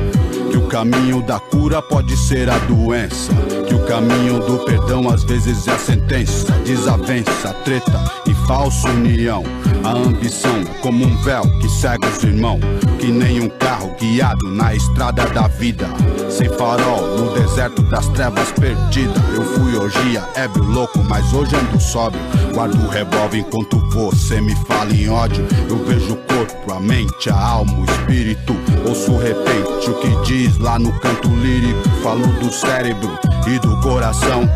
[0.66, 3.32] O caminho da cura pode ser a doença.
[3.68, 6.52] Que o caminho do perdão às vezes é a sentença.
[6.64, 9.44] Desavença, treta e falsa união.
[9.84, 12.60] A ambição como um véu que cega os irmãos.
[13.06, 15.86] Que nem um carro guiado na estrada da vida.
[16.28, 19.14] Sem farol, no deserto das trevas perdida.
[19.32, 22.20] Eu fui orgia, ébrio louco, mas hoje ando sóbrio.
[22.52, 25.46] Guardo o revólver enquanto você me fala em ódio.
[25.70, 28.56] Eu vejo o corpo, a mente, a alma, o espírito.
[28.84, 31.88] Ouço repente o que diz lá no canto lírico.
[32.02, 33.16] Falo do cérebro
[33.46, 34.50] e do coração.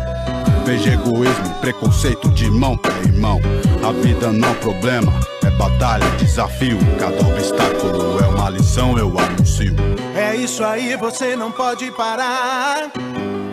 [0.65, 3.39] Veja egoísmo, preconceito de mão pra irmão.
[3.81, 5.13] A vida não é problema,
[5.61, 6.79] batalha, desafio.
[6.97, 9.75] Cada obstáculo é uma lição, eu anuncio.
[10.15, 12.91] É isso aí, você não pode parar.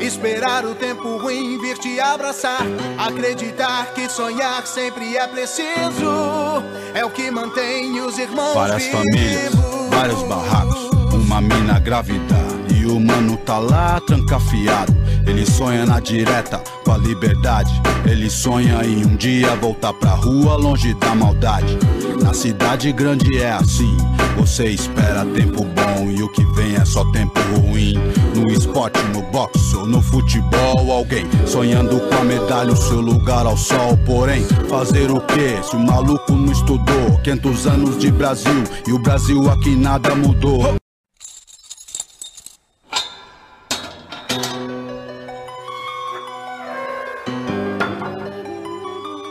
[0.00, 2.62] Esperar o tempo ruim vir te abraçar.
[2.96, 6.62] Acreditar que sonhar sempre é preciso.
[6.94, 9.00] É o que mantém os irmãos Várias vivos.
[9.00, 9.54] famílias,
[9.90, 12.36] vários barracos, uma mina grávida.
[12.74, 14.96] E o mano tá lá trancafiado.
[15.28, 17.70] Ele sonha na direta com a liberdade.
[18.06, 21.78] Ele sonha em um dia voltar pra rua longe da maldade.
[22.22, 23.94] Na cidade grande é assim.
[24.38, 27.94] Você espera tempo bom e o que vem é só tempo ruim.
[28.34, 33.44] No esporte, no boxe ou no futebol, alguém sonhando com a medalha, o seu lugar
[33.44, 33.98] ao sol.
[34.06, 37.18] Porém, fazer o que se o maluco não estudou?
[37.22, 40.77] 500 anos de Brasil e o Brasil aqui nada mudou.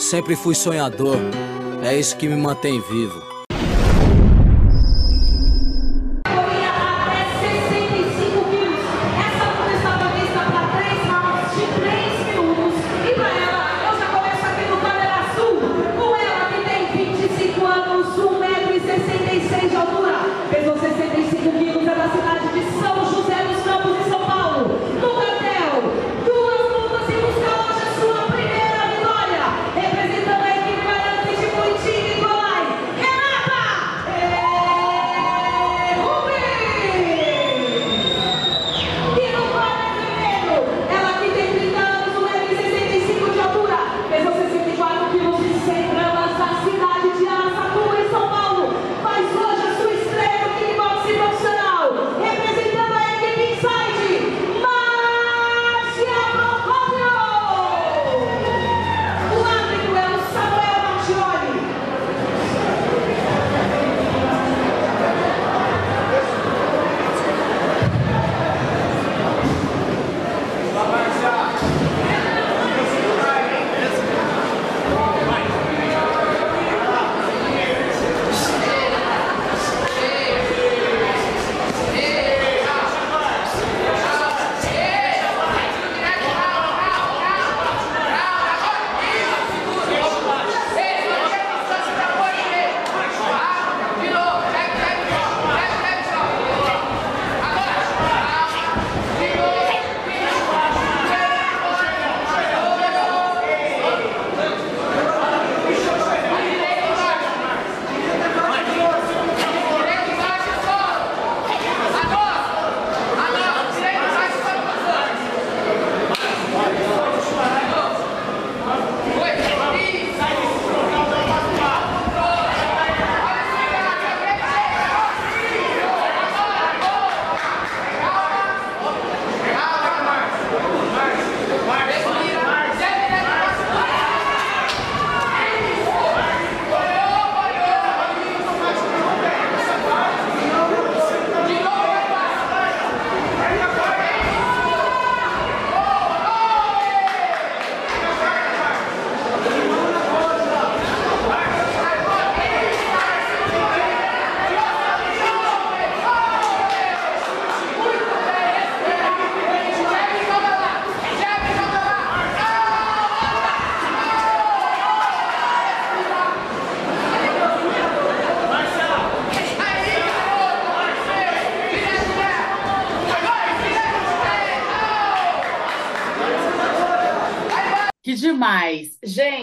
[0.09, 1.17] Sempre fui sonhador,
[1.83, 3.26] é isso que me mantém vivo.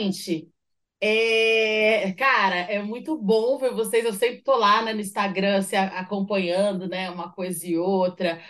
[0.04, 0.48] Gente,
[1.00, 4.04] é, cara, é muito bom ver vocês.
[4.04, 8.40] Eu sempre tô lá, né, no Instagram se acompanhando, né, uma coisa e outra.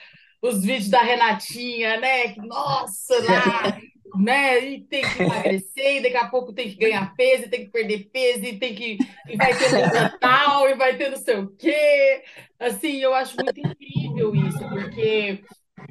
[0.43, 2.29] Os vídeos da Renatinha, né?
[2.35, 3.79] que, Nossa, lá,
[4.21, 4.65] né?
[4.65, 7.71] E tem que emagrecer, e daqui a pouco tem que ganhar peso, e tem que
[7.71, 11.39] perder peso, e tem que e vai ter luta tal, e vai ter não sei
[11.39, 12.23] o quê.
[12.59, 15.43] Assim, eu acho muito incrível isso, porque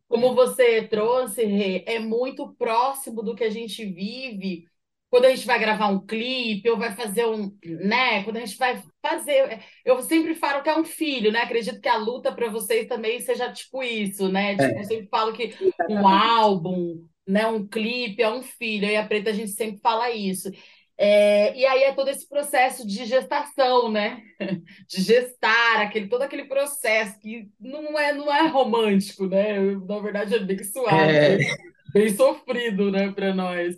[0.07, 4.67] como você trouxe, Rê, é muito próximo do que a gente vive
[5.13, 8.23] quando a gente vai gravar um clipe ou vai fazer um, né?
[8.23, 11.41] Quando a gente vai fazer, eu sempre falo que é um filho, né?
[11.41, 14.57] Acredito que a luta para vocês também seja tipo isso, né?
[14.57, 15.53] Tipo, eu sempre falo que
[15.87, 20.09] um álbum, né, um clipe é um filho, e a Preta a gente sempre fala
[20.09, 20.49] isso.
[20.97, 24.19] É, e aí é todo esse processo de gestação, né?
[24.89, 29.59] De gestar, aquele, todo aquele processo que não é, não é romântico, né?
[29.59, 31.55] Na verdade é bem suave, É, bem,
[31.93, 33.77] bem sofrido, né, para nós.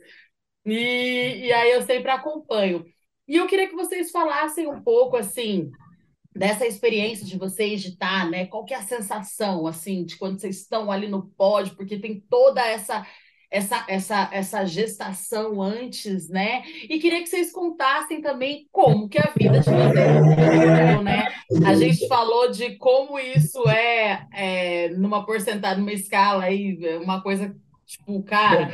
[0.66, 2.86] E, e aí eu sempre acompanho.
[3.28, 5.72] E eu queria que vocês falassem um pouco, assim,
[6.36, 8.46] dessa experiência de vocês de estar, né?
[8.46, 12.20] Qual que é a sensação, assim, de quando vocês estão ali no pódio, porque tem
[12.30, 13.06] toda essa
[13.50, 16.64] essa essa essa gestação antes, né?
[16.90, 21.26] E queria que vocês contassem também como que a vida de vocês né?
[21.66, 27.56] A gente falou de como isso é, é numa porcentagem, numa escala aí, uma coisa
[27.86, 28.74] tipo, cara,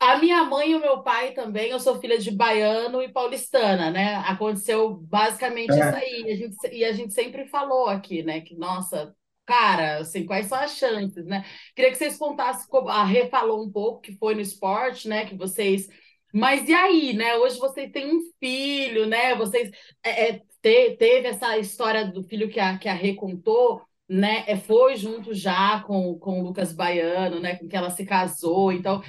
[0.00, 3.90] a minha mãe e o meu pai também, eu sou filha de baiano e paulistana,
[3.90, 4.16] né?
[4.26, 6.22] Aconteceu basicamente isso aí.
[6.26, 8.40] E a gente, e a gente sempre falou aqui, né?
[8.40, 11.44] Que, nossa, cara, assim, quais são as chances, né?
[11.76, 15.26] Queria que vocês contassem, a Rê falou um pouco que foi no esporte, né?
[15.26, 15.86] Que vocês.
[16.32, 17.36] Mas e aí, né?
[17.36, 19.34] Hoje vocês têm um filho, né?
[19.34, 19.70] Vocês
[20.02, 23.82] é, é, te- teve essa história do filho que a, que a Rê contou.
[24.12, 28.04] Né, é, foi junto já com, com o Lucas Baiano, né, com que ela se
[28.04, 28.72] casou.
[28.72, 29.00] Então,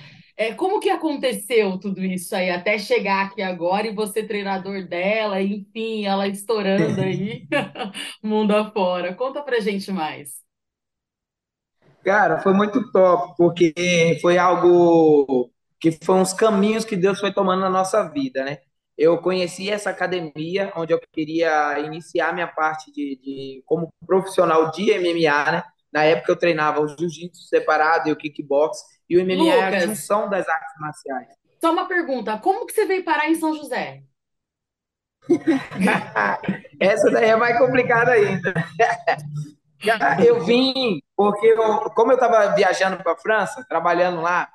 [0.41, 5.39] é, como que aconteceu tudo isso aí até chegar aqui agora e você treinador dela,
[5.39, 7.47] enfim, ela estourando aí
[8.23, 9.13] mundo afora?
[9.13, 10.41] Conta pra gente mais.
[12.03, 13.71] Cara, foi muito top, porque
[14.19, 18.57] foi algo que foi uns caminhos que Deus foi tomando na nossa vida, né?
[18.97, 24.91] Eu conheci essa academia onde eu queria iniciar minha parte de, de como profissional de
[24.91, 25.63] MMA, né?
[25.93, 28.79] Na época eu treinava o jiu-jitsu separado e o kickbox,
[29.11, 31.27] e o MMA é a Lucas, junção das artes marciais.
[31.59, 34.03] só uma pergunta: como que você veio parar em São José?
[36.79, 38.53] Essa daí é mais complicada ainda.
[40.23, 44.47] Eu vim porque, eu, como eu estava viajando para a França, trabalhando lá,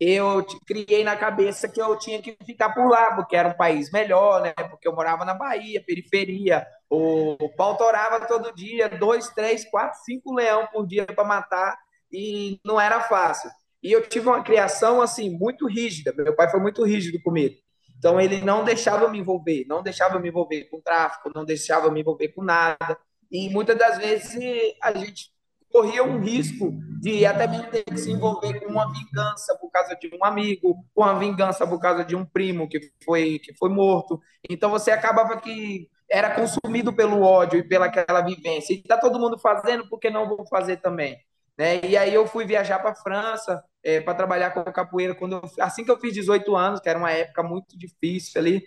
[0.00, 3.92] eu criei na cabeça que eu tinha que ficar por lá, porque era um país
[3.92, 4.54] melhor, né?
[4.70, 10.00] Porque eu morava na Bahia, periferia, o, o pau torava todo dia, dois, três, quatro,
[10.02, 11.76] cinco leão por dia para matar,
[12.10, 13.50] e não era fácil.
[13.82, 16.12] E eu tive uma criação, assim, muito rígida.
[16.16, 17.56] Meu pai foi muito rígido comigo.
[17.98, 22.00] Então, ele não deixava me envolver, não deixava me envolver com tráfico, não deixava me
[22.00, 22.98] envolver com nada.
[23.30, 24.36] E muitas das vezes
[24.82, 25.30] a gente
[25.70, 29.94] corria um risco de até mesmo ter que se envolver com uma vingança por causa
[29.94, 33.68] de um amigo, com uma vingança por causa de um primo que foi, que foi
[33.70, 34.20] morto.
[34.48, 38.74] Então você acabava que era consumido pelo ódio e pela aquela vivência.
[38.74, 41.16] E está todo mundo fazendo, por que não vou fazer também?
[41.60, 41.80] Né?
[41.84, 45.42] E aí eu fui viajar para a França é, para trabalhar com capoeira quando eu-
[45.64, 48.62] assim que eu fiz 18 anos, que era uma época muito difícil ali,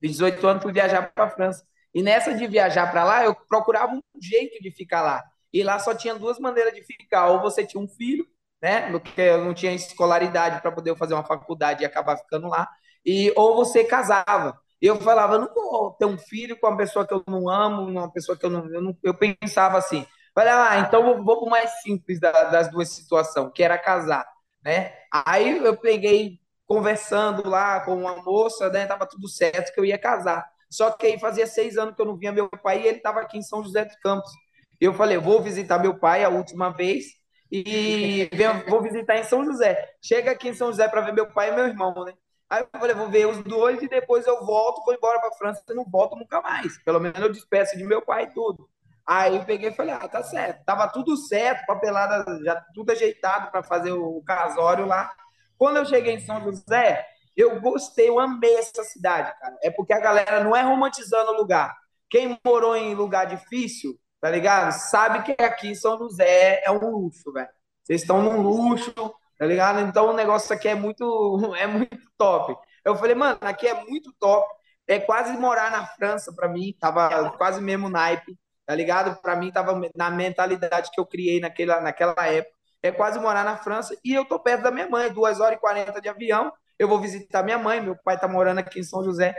[0.00, 1.64] Fiz 18 anos, fui viajar para a França.
[1.94, 5.22] E nessa de viajar para lá, eu procurava um jeito de ficar lá.
[5.52, 7.28] E lá só tinha duas maneiras de ficar.
[7.28, 8.26] Ou você tinha um filho,
[8.62, 8.90] né?
[8.90, 12.68] Porque eu não tinha escolaridade para poder fazer uma faculdade e acabar ficando lá.
[13.04, 14.58] E, ou você casava.
[14.80, 18.10] Eu falava, não vou ter um filho com uma pessoa que eu não amo, uma
[18.12, 18.66] pessoa que eu não.
[18.72, 20.06] Eu, não, eu pensava assim.
[20.34, 24.26] Falei, ah, então vou para o mais simples da- das duas situações, que era casar,
[24.64, 24.92] né?
[25.12, 28.86] Aí eu peguei conversando lá com uma moça, né?
[28.86, 30.48] Tava tudo certo que eu ia casar.
[30.70, 33.20] Só que aí fazia seis anos que eu não via meu pai e ele estava
[33.20, 34.30] aqui em São José dos Campos.
[34.80, 37.04] Eu falei, vou visitar meu pai a última vez
[37.50, 38.30] e
[38.68, 39.92] vou visitar em São José.
[40.00, 42.14] Chega aqui em São José para ver meu pai e meu irmão, né?
[42.48, 45.62] Aí eu falei, vou ver os dois e depois eu volto, vou embora para França
[45.68, 46.78] e não volto nunca mais.
[46.84, 48.69] Pelo menos eu despeço de meu pai e tudo.
[49.10, 50.64] Aí eu peguei e falei, ah, tá certo.
[50.64, 55.12] Tava tudo certo, papelada, já tudo ajeitado para fazer o casório lá.
[55.58, 57.04] Quando eu cheguei em São José,
[57.36, 59.58] eu gostei, eu amei essa cidade, cara.
[59.64, 61.76] É porque a galera não é romantizando o lugar.
[62.08, 64.70] Quem morou em lugar difícil, tá ligado?
[64.70, 67.48] Sabe que aqui São José é um luxo, velho.
[67.82, 68.94] Vocês estão num luxo,
[69.36, 69.80] tá ligado?
[69.80, 72.56] Então o negócio aqui é muito, é muito top.
[72.84, 74.48] Eu falei, mano, aqui é muito top.
[74.86, 78.38] É quase morar na França pra mim, tava quase mesmo naipe,
[78.70, 79.20] tá ligado?
[79.20, 82.54] Pra mim tava na mentalidade que eu criei naquela, naquela época.
[82.80, 85.60] É quase morar na França e eu tô perto da minha mãe, duas horas e
[85.60, 86.52] quarenta de avião.
[86.78, 89.34] eu vou visitar minha mãe, meu pai tá morando aqui em São José.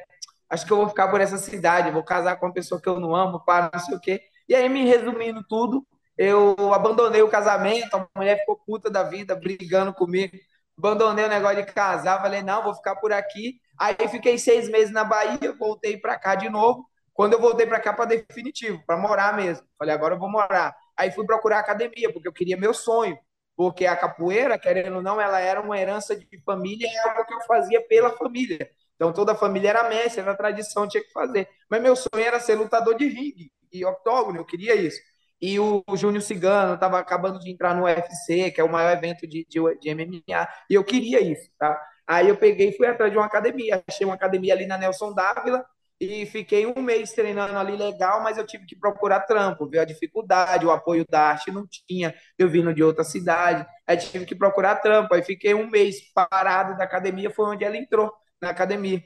[0.50, 3.00] Acho que eu vou ficar por essa cidade, vou casar com uma pessoa que eu
[3.00, 4.22] não amo, para não sei o quê.
[4.50, 9.34] E aí, me resumindo tudo, eu abandonei o casamento, a mulher ficou puta da vida,
[9.34, 10.36] brigando comigo.
[10.78, 13.62] Abandonei o negócio de casar, falei, não, vou ficar por aqui.
[13.80, 16.91] Aí fiquei seis meses na Bahia, voltei para cá de novo.
[17.14, 19.66] Quando eu voltei para cá para definitivo, para morar mesmo.
[19.78, 20.76] Falei, agora eu vou morar.
[20.98, 23.18] Aí fui procurar academia, porque eu queria meu sonho.
[23.56, 27.34] Porque a capoeira, querendo ou não, ela era uma herança de família, é algo que
[27.34, 28.70] eu fazia pela família.
[28.96, 31.48] Então toda a família era mestre, era tradição, tinha que fazer.
[31.70, 35.00] Mas meu sonho era ser lutador de ringue e octógono, eu queria isso.
[35.42, 38.96] E o, o Júnior Cigano estava acabando de entrar no UFC, que é o maior
[38.96, 41.80] evento de, de, de MMA, e eu queria isso, tá?
[42.06, 43.84] Aí eu peguei e fui atrás de uma academia.
[43.88, 45.66] Achei uma academia ali na Nelson Dávila
[46.02, 49.86] e fiquei um mês treinando ali legal, mas eu tive que procurar trampo, ver a
[49.86, 54.34] dificuldade, o apoio da arte não tinha, eu vindo de outra cidade, aí tive que
[54.34, 55.14] procurar trampo.
[55.14, 59.00] Aí fiquei um mês parado da academia, foi onde ela entrou na academia.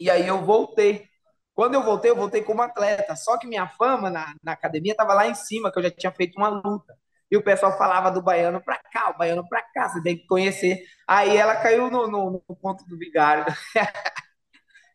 [0.00, 1.04] E aí eu voltei.
[1.54, 3.14] Quando eu voltei, eu voltei como atleta.
[3.16, 6.12] Só que minha fama na, na academia estava lá em cima, que eu já tinha
[6.12, 6.94] feito uma luta.
[7.30, 10.26] E o pessoal falava do baiano para cá, o baiano para cá, você tem que
[10.26, 10.80] conhecer.
[11.06, 13.44] Aí ela caiu no, no, no ponto do vigário.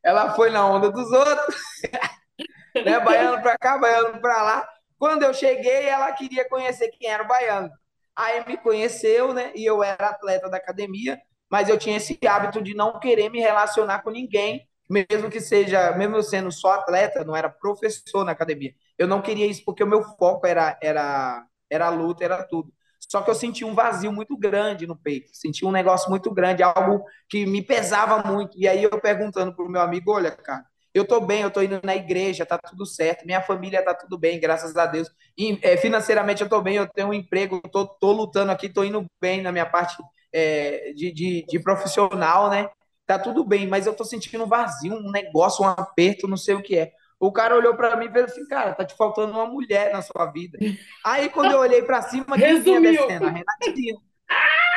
[0.04, 1.56] ela foi na onda dos outros,
[2.76, 3.00] né?
[3.00, 4.70] Baiano para cá, baiano para lá.
[4.98, 7.70] Quando eu cheguei, ela queria conhecer quem era o baiano.
[8.16, 9.52] Aí me conheceu, né?
[9.56, 13.40] E eu era atleta da academia, mas eu tinha esse hábito de não querer me
[13.40, 18.32] relacionar com ninguém, mesmo que seja, mesmo eu sendo só atleta, não era professor na
[18.32, 18.74] academia.
[18.98, 22.72] Eu não queria isso porque o meu foco era era era luta, era tudo.
[23.10, 26.64] Só que eu senti um vazio muito grande no peito, senti um negócio muito grande,
[26.64, 28.58] algo que me pesava muito.
[28.58, 31.80] E aí eu perguntando pro meu amigo, olha, cara, eu tô bem, eu tô indo
[31.84, 35.10] na igreja, tá tudo certo, minha família tá tudo bem, graças a Deus.
[35.38, 38.84] E, é, financeiramente eu tô bem, eu tenho um emprego, tô, tô lutando aqui, tô
[38.84, 39.98] indo bem na minha parte
[40.32, 42.70] é, de, de, de profissional, né?
[43.06, 46.56] Tá tudo bem, mas eu tô sentindo um vazio, um negócio, um aperto, não sei
[46.56, 46.92] o que é.
[47.24, 50.02] O cara olhou para mim e falou assim, cara, tá te faltando uma mulher na
[50.02, 50.60] sua vida.
[51.06, 53.28] Aí quando eu olhei para cima, quem vinha descendo?
[53.28, 53.96] A Renatinha.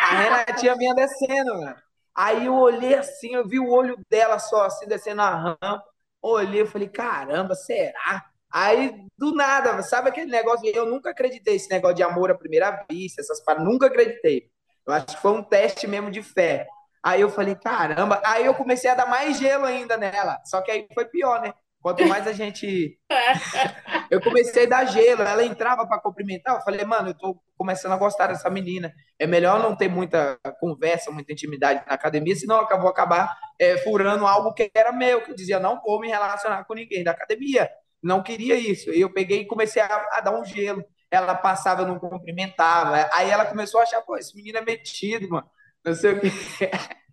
[0.00, 1.74] A Renatinha vinha descendo, mano.
[2.14, 5.82] Aí eu olhei assim, eu vi o olho dela só assim, descendo a rampa.
[6.22, 8.24] Olhei, eu falei, caramba, será?
[8.48, 10.64] Aí, do nada, sabe aquele negócio?
[10.72, 14.48] Eu nunca acreditei esse negócio de amor à primeira vista, essas paradas, nunca acreditei.
[14.86, 16.68] Eu acho que foi um teste mesmo de fé.
[17.02, 18.22] Aí eu falei, caramba.
[18.24, 20.40] Aí eu comecei a dar mais gelo ainda nela.
[20.44, 21.52] Só que aí foi pior, né?
[21.86, 22.98] Quanto mais a gente.
[24.10, 26.56] eu comecei a dar gelo, ela entrava para cumprimentar.
[26.56, 28.92] Eu falei, mano, eu tô começando a gostar dessa menina.
[29.16, 33.78] É melhor não ter muita conversa, muita intimidade na academia, senão eu vou acabar é,
[33.78, 37.12] furando algo que era meu, que eu dizia, não vou me relacionar com ninguém da
[37.12, 37.70] academia.
[38.02, 38.90] Não queria isso.
[38.90, 40.84] E eu peguei e comecei a, a dar um gelo.
[41.08, 43.08] Ela passava, eu não cumprimentava.
[43.12, 45.48] Aí ela começou a achar, pô, esse menino é metido, mano.
[45.84, 46.32] Não sei o que.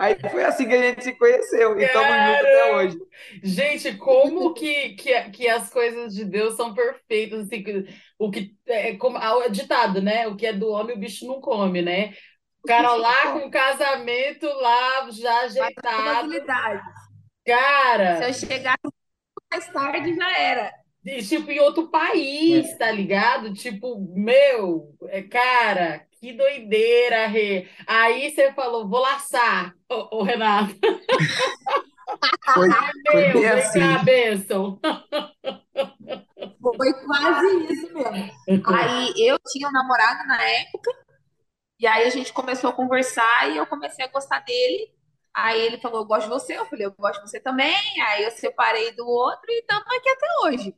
[0.00, 2.98] Aí foi assim que a gente se conheceu e estamos juntos até hoje.
[3.42, 7.62] Gente, como que, que, que as coisas de Deus são perfeitas, assim,
[8.18, 10.26] o que é como o ditado, né?
[10.26, 12.14] O que é do homem, o bicho não come, né?
[12.64, 16.30] O cara lá com o casamento lá já ajeitado.
[17.44, 18.78] Cara, Se eu chegar
[19.52, 20.72] mais tarde, já era.
[21.04, 23.52] e, tipo, em outro país, tá ligado?
[23.52, 27.68] Tipo, meu, é, cara, que doideira, Rê.
[27.86, 30.74] Aí você falou, vou laçar, ô, ô, Renato.
[32.52, 32.68] Foi,
[33.12, 33.78] foi Meu, assim.
[33.78, 34.80] cá, bênção.
[36.76, 38.32] Foi quase isso mesmo.
[38.64, 40.90] Aí eu tinha um namorado na época,
[41.80, 44.92] e aí a gente começou a conversar e eu comecei a gostar dele.
[45.34, 46.58] Aí ele falou, eu gosto de você.
[46.58, 47.76] Eu falei, eu gosto de você também.
[48.02, 50.76] Aí eu separei do outro e estamos aqui até hoje.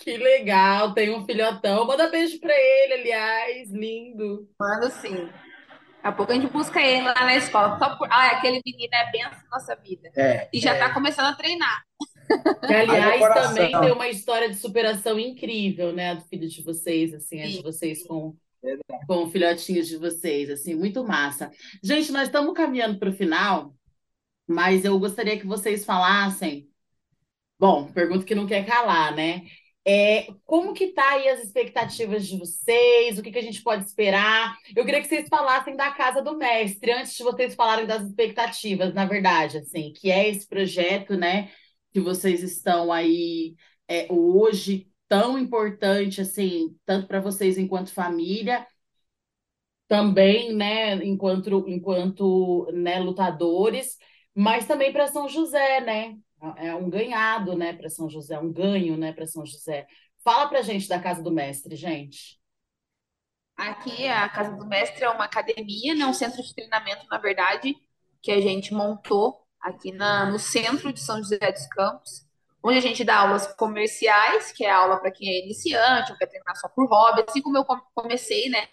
[0.00, 1.86] Que legal, tem um filhotão.
[1.86, 4.48] Manda beijo pra ele, aliás, lindo.
[4.58, 5.26] Mano, sim.
[5.26, 5.42] Daqui
[6.02, 7.78] a pouco a gente busca ele lá na escola.
[7.78, 8.08] Só por...
[8.10, 10.10] Ah, aquele menino é benção na nossa vida.
[10.16, 11.82] É, E já tá começando a treinar.
[12.66, 13.54] Que, aliás, coração.
[13.54, 16.14] também tem uma história de superação incrível, né?
[16.14, 18.34] Do filho de vocês, assim, a de vocês com,
[19.06, 21.50] com o filhotinho de vocês, assim, muito massa.
[21.82, 23.74] Gente, nós estamos caminhando para o final,
[24.46, 26.70] mas eu gostaria que vocês falassem.
[27.58, 29.42] Bom, pergunta que não quer calar, né?
[29.84, 33.18] É, como que tá aí as expectativas de vocês?
[33.18, 34.56] O que que a gente pode esperar?
[34.76, 38.94] Eu queria que vocês falassem da Casa do Mestre, antes de vocês falarem das expectativas,
[38.94, 41.50] na verdade, assim, que é esse projeto, né,
[41.92, 43.56] que vocês estão aí
[43.88, 48.66] é, hoje tão importante, assim, tanto para vocês enquanto família,
[49.88, 53.98] também, né, enquanto, enquanto, né, lutadores,
[54.34, 56.16] mas também para São José, né?
[56.56, 59.86] É um ganhado, né, para São José, um ganho, né, para São José.
[60.24, 62.40] Fala pra gente da Casa do Mestre, gente.
[63.56, 66.06] Aqui, a Casa do Mestre é uma academia, né?
[66.06, 67.74] Um centro de treinamento, na verdade.
[68.22, 72.26] que a gente montou aqui na, no centro de São José dos Campos,
[72.64, 76.28] onde a gente dá aulas comerciais, que é aula para quem é iniciante ou quer
[76.28, 78.68] treinar só por hobby, assim como eu comecei, né?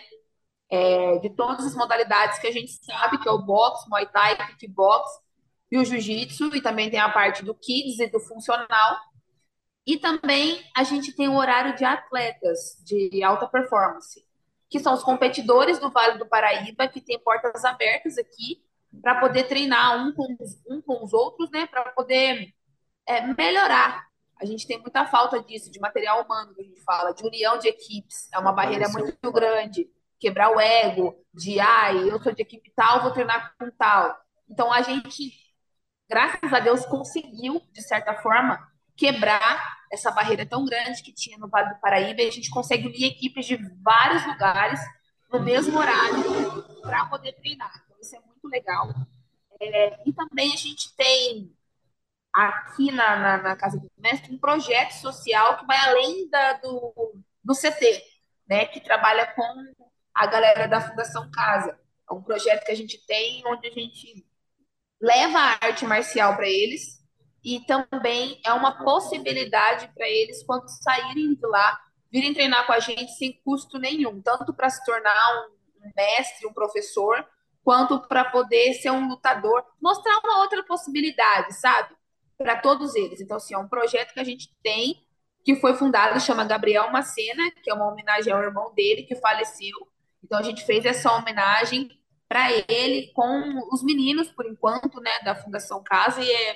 [0.70, 4.38] É, de todas as modalidades que a gente sabe, que é o boxe, Muay Thai,
[4.58, 5.10] kickbox
[5.72, 8.98] e o jiu-jitsu, e também tem a parte do kids e do funcional.
[9.86, 14.24] E também a gente tem o horário de atletas de alta performance,
[14.70, 18.64] que são os competidores do Vale do Paraíba, que tem portas abertas aqui
[19.02, 21.68] para poder treinar um com, um com os outros, né?
[21.68, 22.54] Para poder
[23.08, 24.08] é, melhorar.
[24.42, 27.58] A gente tem muita falta disso, de material humano, que a gente fala, de união
[27.58, 28.30] de equipes.
[28.34, 29.90] É uma barreira muito grande.
[30.20, 34.18] Quebrar o ego, de ai, eu sou de equipe tal, vou treinar com tal.
[34.50, 35.32] Então a gente,
[36.10, 41.48] graças a Deus, conseguiu, de certa forma, quebrar essa barreira tão grande que tinha no
[41.48, 44.80] Vale do Paraíba e a gente consegue unir equipes de vários lugares
[45.32, 47.72] no mesmo horário para poder treinar.
[47.86, 48.90] Então, isso é muito legal.
[49.62, 51.56] É, e também a gente tem
[52.34, 57.24] aqui na, na, na, Casa do Mestre um projeto social que vai além da, do,
[57.44, 58.04] do CT,
[58.48, 59.74] né, que trabalha com
[60.14, 61.78] a galera da Fundação Casa.
[62.10, 64.26] É um projeto que a gente tem onde a gente
[65.02, 67.00] leva a arte marcial para eles
[67.44, 71.80] e também é uma possibilidade para eles, quando saírem de lá,
[72.12, 75.48] virem treinar com a gente sem custo nenhum, tanto para se tornar
[75.84, 77.26] um mestre, um professor,
[77.64, 81.96] quanto para poder ser um lutador, mostrar uma outra possibilidade, sabe?
[82.38, 83.22] Para todos eles.
[83.22, 85.06] Então, assim, é um projeto que a gente tem,
[85.44, 89.88] que foi fundado, chama Gabriel Macena, que é uma homenagem ao irmão dele, que faleceu.
[90.24, 91.90] Então, a gente fez essa homenagem
[92.30, 96.56] para ele com os meninos, por enquanto, né, da Fundação Casa, e é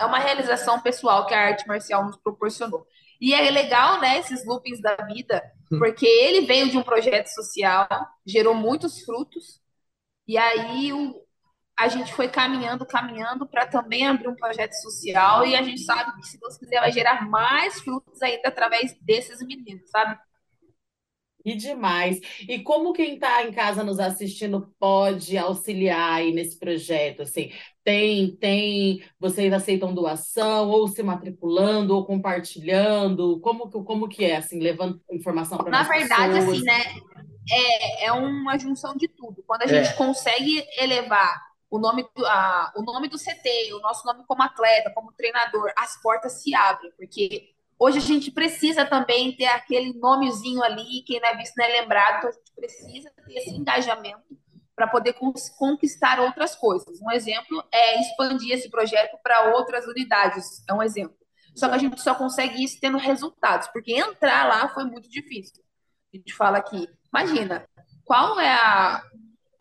[0.00, 2.86] é uma realização pessoal que a arte marcial nos proporcionou.
[3.20, 5.78] E é legal, né, esses loopings da vida, hum.
[5.78, 7.86] porque ele veio de um projeto social,
[8.26, 9.60] gerou muitos frutos,
[10.26, 11.14] e aí o,
[11.78, 16.16] a gente foi caminhando, caminhando para também abrir um projeto social, e a gente sabe
[16.16, 20.18] que, se Deus quiser, vai gerar mais frutos ainda através desses meninos, sabe?
[21.44, 22.20] E demais.
[22.48, 27.22] E como quem está em casa nos assistindo pode auxiliar aí nesse projeto?
[27.22, 27.50] Assim,
[27.82, 33.40] tem, tem, vocês aceitam doação, ou se matriculando, ou compartilhando?
[33.40, 36.56] Como, como que é, assim, levando informação para Na verdade, pessoas?
[36.56, 36.80] assim, né,
[37.50, 39.42] é, é uma junção de tudo.
[39.46, 39.82] Quando a é.
[39.82, 44.42] gente consegue elevar o nome, do, a, o nome do CT, o nosso nome como
[44.42, 49.94] atleta, como treinador, as portas se abrem, porque Hoje a gente precisa também ter aquele
[49.94, 53.50] nomezinho ali, quem não é visto não é lembrado, então a gente precisa ter esse
[53.52, 54.20] engajamento
[54.76, 55.14] para poder
[55.58, 57.00] conquistar outras coisas.
[57.00, 61.16] Um exemplo é expandir esse projeto para outras unidades, é um exemplo.
[61.56, 65.64] Só que a gente só consegue isso tendo resultados, porque entrar lá foi muito difícil.
[66.12, 67.66] A gente fala aqui, imagina,
[68.04, 69.02] qual é a,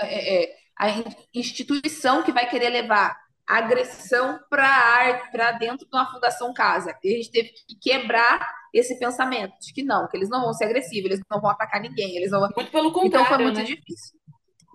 [0.01, 0.87] é, é a
[1.33, 3.17] instituição que vai querer levar
[3.49, 6.95] agressão para dentro de uma fundação casa.
[7.03, 10.53] E a gente teve que quebrar esse pensamento de que não, que eles não vão
[10.53, 12.41] ser agressivos, eles não vão atacar ninguém, eles vão.
[12.41, 13.07] Muito pelo contrário.
[13.07, 13.63] Então foi muito né?
[13.63, 14.19] difícil.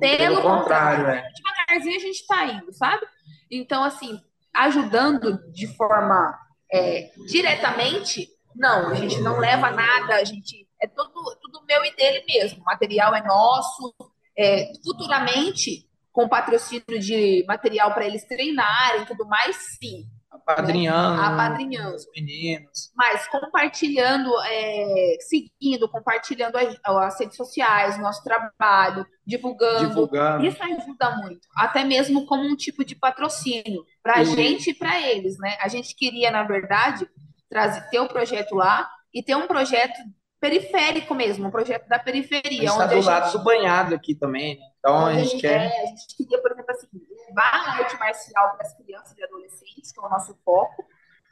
[0.01, 1.29] Pelo, pelo contrário, é.
[1.31, 3.07] devagarzinho a gente está indo, sabe?
[3.49, 4.20] Então, assim,
[4.53, 6.37] ajudando de forma
[6.72, 10.66] é, diretamente, não, a gente não leva nada, a gente.
[10.83, 12.61] É tudo, tudo meu e dele mesmo.
[12.61, 13.95] O material é nosso.
[14.37, 20.05] É, futuramente, com patrocínio de material para eles treinarem e tudo mais, sim.
[20.31, 21.21] Apadrinhando.
[21.21, 21.27] Né?
[21.27, 21.97] Apadrinhando.
[21.97, 22.93] Os meninos.
[22.95, 29.89] Mas compartilhando, é, seguindo, compartilhando as, as, redes sociais, nosso trabalho, divulgando.
[29.89, 30.47] divulgando.
[30.47, 31.41] Isso ajuda muito.
[31.57, 35.57] Até mesmo como um tipo de patrocínio para a gente e para eles, né?
[35.61, 37.09] A gente queria, na verdade,
[37.49, 39.99] trazer, ter o um projeto lá e ter um projeto
[40.45, 42.42] periférico mesmo, um projeto da periferia.
[42.42, 44.66] A gente está do lado do banhado aqui também, né?
[44.78, 45.72] Então a gente, quer.
[45.72, 46.86] É, a gente queria, por exemplo, assim,
[47.28, 50.84] levar a arte marcial para as crianças e adolescentes, que é o nosso foco,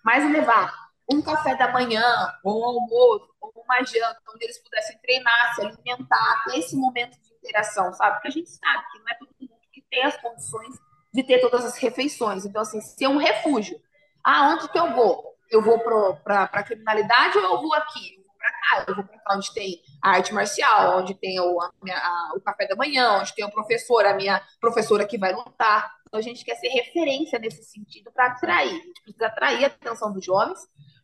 [0.03, 0.73] mas levar
[1.13, 2.03] um café da manhã,
[2.43, 7.21] ou um almoço, ou uma janta, onde eles pudessem treinar, se alimentar, ter esse momento
[7.21, 8.15] de interação, sabe?
[8.15, 10.75] Porque a gente sabe que não é todo mundo que tem as condições
[11.13, 12.47] de ter todas as refeições.
[12.47, 13.79] Então, assim, ser um refúgio.
[14.25, 15.37] Ah, onde que eu vou?
[15.51, 18.22] Eu vou para a criminalidade ou eu vou aqui?
[18.43, 21.67] Para cá, eu vou para cá onde tem a arte marcial, onde tem o, a,
[21.67, 25.91] a, o café da manhã, onde tem o professor, a minha professora que vai lutar.
[26.09, 28.69] Então a gente quer ser referência nesse sentido para atrair.
[28.69, 30.59] A gente precisa atrair a atenção dos jovens,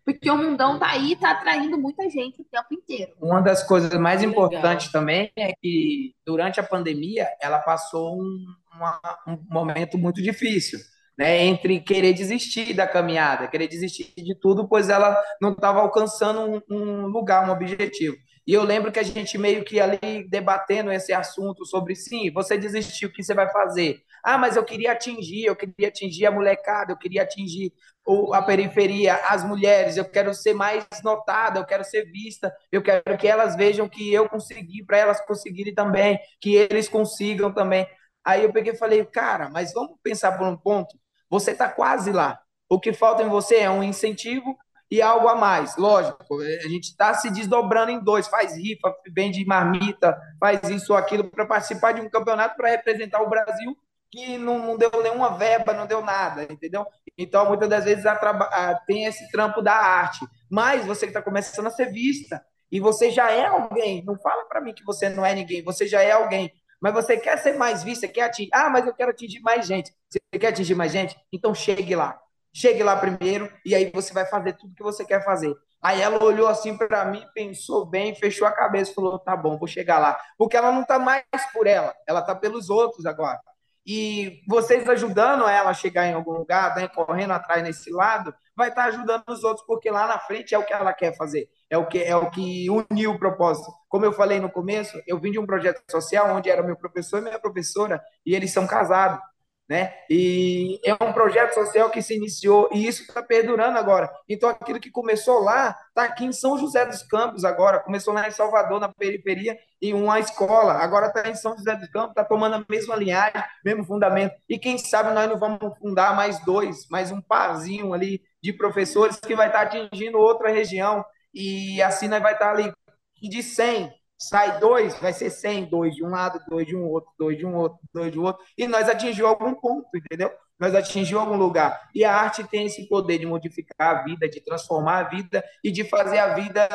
[0.05, 3.14] porque o mundão tá aí, tá atraindo muita gente o tempo inteiro.
[3.20, 9.01] Uma das coisas mais importantes também é que durante a pandemia ela passou um, uma,
[9.26, 10.78] um momento muito difícil
[11.18, 16.62] né, entre querer desistir da caminhada, querer desistir de tudo, pois ela não estava alcançando
[16.70, 18.16] um, um, lugar, um objetivo.
[18.46, 22.56] E eu lembro que a gente meio que ali debatendo esse assunto sobre sim, você
[22.56, 24.00] desistiu, o que você vai fazer?
[24.24, 27.72] Ah, mas eu queria atingir, eu queria atingir a molecada, eu queria atingir
[28.06, 32.80] o, a periferia, as mulheres, eu quero ser mais notada, eu quero ser vista, eu
[32.80, 37.86] quero que elas vejam que eu consegui, para elas conseguirem também, que eles consigam também.
[38.24, 40.98] Aí eu peguei e falei, cara, mas vamos pensar por um ponto.
[41.31, 42.41] Você está quase lá.
[42.68, 44.57] O que falta em você é um incentivo
[44.91, 45.76] e algo a mais.
[45.76, 50.99] Lógico, a gente está se desdobrando em dois, faz rifa, vende marmita, faz isso ou
[50.99, 53.76] aquilo para participar de um campeonato para representar o Brasil
[54.11, 56.87] que não, não, deu nenhuma verba, não deu nada, entendeu?
[57.16, 60.26] Então, muitas das vezes a, tem esse trampo da arte.
[60.51, 64.45] Mas você que está começando a ser vista, e você já é alguém, não fala
[64.45, 66.53] para mim que você não é ninguém, você já é alguém.
[66.81, 68.51] Mas você quer ser mais vista, quer atingir.
[68.53, 69.93] Ah, mas eu quero atingir mais gente.
[70.09, 71.16] Você quer atingir mais gente?
[71.33, 72.18] Então chegue lá.
[72.53, 75.55] Chegue lá primeiro e aí você vai fazer tudo que você quer fazer.
[75.81, 79.57] Aí ela olhou assim para mim, pensou bem, fechou a cabeça e falou: tá bom,
[79.57, 80.18] vou chegar lá.
[80.37, 83.41] Porque ela não está mais por ela, ela está pelos outros agora.
[83.87, 88.68] E vocês ajudando ela a chegar em algum lugar, né, correndo atrás nesse lado, vai
[88.68, 91.49] estar tá ajudando os outros, porque lá na frente é o que ela quer fazer,
[91.70, 93.70] é o que é o que uniu o propósito.
[93.88, 97.18] Como eu falei no começo, eu vim de um projeto social onde era meu professor
[97.18, 99.20] e minha professora, e eles são casados
[99.68, 99.92] né?
[100.08, 104.10] E é um projeto social que se iniciou e isso está perdurando agora.
[104.26, 108.26] Então, aquilo que começou lá está aqui em São José dos Campos agora, começou lá
[108.26, 112.24] em Salvador, na periferia, em uma escola, agora está em São José dos Campos, está
[112.24, 114.34] tomando a mesma linhagem, mesmo fundamento.
[114.48, 119.20] E quem sabe nós não vamos fundar mais dois, mais um parzinho ali de professores
[119.20, 122.72] que vai estar tá atingindo outra região e assim nós vai estar ali
[123.20, 127.11] de 100 sai dois, vai ser 100, dois de um lado, dois de um outro,
[127.16, 130.31] dois de um outro, dois de outro, e nós atingiu algum ponto, entendeu?
[130.59, 131.89] Nós atingiu algum lugar.
[131.95, 135.70] E a arte tem esse poder de modificar a vida, de transformar a vida e
[135.70, 136.68] de fazer a vida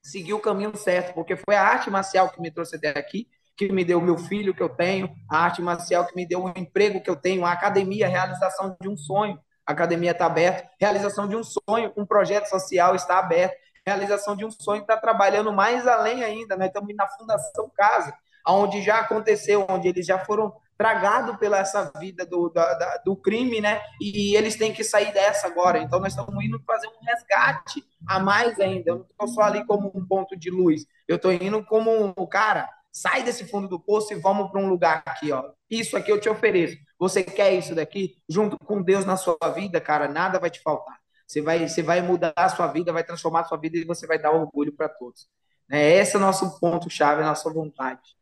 [0.00, 3.26] seguir o caminho certo, porque foi a arte marcial que me trouxe até aqui,
[3.56, 6.48] que me deu meu filho que eu tenho, a arte marcial que me deu o
[6.56, 9.38] emprego que eu tenho, a academia, a realização de um sonho.
[9.66, 13.54] A academia está aberta, realização de um sonho, um projeto social está aberto
[13.86, 16.54] realização de um sonho, está trabalhando mais além ainda.
[16.54, 16.66] Nós né?
[16.66, 18.14] estamos na Fundação Casa,
[18.46, 23.60] onde já aconteceu, onde eles já foram tragados pela essa vida do, da, do crime,
[23.60, 23.82] né?
[24.00, 25.78] E eles têm que sair dessa agora.
[25.78, 28.90] Então, nós estamos indo fazer um resgate a mais ainda.
[28.90, 30.86] Eu não estou só ali como um ponto de luz.
[31.06, 32.66] Eu estou indo como um cara.
[32.90, 35.50] Sai desse fundo do poço e vamos para um lugar aqui, ó.
[35.70, 36.76] Isso aqui eu te ofereço.
[36.98, 38.16] Você quer isso daqui?
[38.28, 40.99] Junto com Deus na sua vida, cara, nada vai te faltar.
[41.30, 44.04] Você vai, você vai mudar a sua vida, vai transformar a sua vida e você
[44.04, 45.28] vai dar orgulho para todos.
[45.68, 45.92] Né?
[45.92, 48.16] Esse é o nosso ponto-chave, a nossa vontade.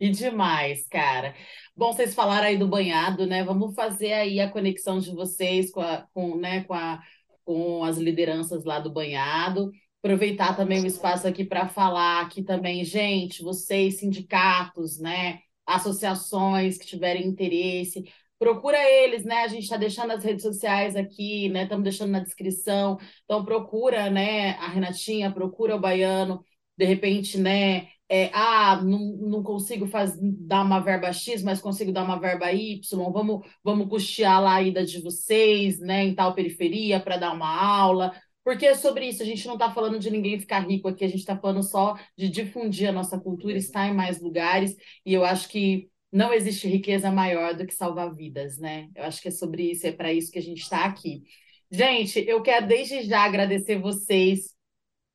[0.00, 1.34] E demais, cara.
[1.76, 3.44] Bom, vocês falaram aí do banhado, né?
[3.44, 7.02] Vamos fazer aí a conexão de vocês com, a, com, né, com, a,
[7.44, 9.70] com as lideranças lá do banhado.
[10.02, 15.40] Aproveitar também o espaço aqui para falar aqui também, gente, vocês, sindicatos, né?
[15.66, 19.42] Associações que tiverem interesse, procura eles, né?
[19.44, 21.64] A gente está deixando as redes sociais aqui, né?
[21.64, 22.98] Estamos deixando na descrição.
[23.24, 24.52] Então procura, né?
[24.52, 26.44] A Renatinha, procura o Baiano.
[26.76, 27.88] De repente, né?
[28.08, 32.52] É, ah, não, não consigo faz, dar uma verba X, mas consigo dar uma verba
[32.52, 32.80] Y.
[33.12, 36.04] Vamos, vamos custear lá a ida de vocês, né?
[36.04, 38.12] Em tal periferia para dar uma aula.
[38.44, 41.08] Porque é sobre isso, a gente não está falando de ninguém ficar rico aqui, a
[41.08, 45.24] gente está falando só de difundir a nossa cultura, estar em mais lugares, e eu
[45.24, 48.88] acho que não existe riqueza maior do que salvar vidas, né?
[48.94, 51.22] Eu acho que é sobre isso, é para isso que a gente está aqui.
[51.70, 54.54] Gente, eu quero desde já agradecer vocês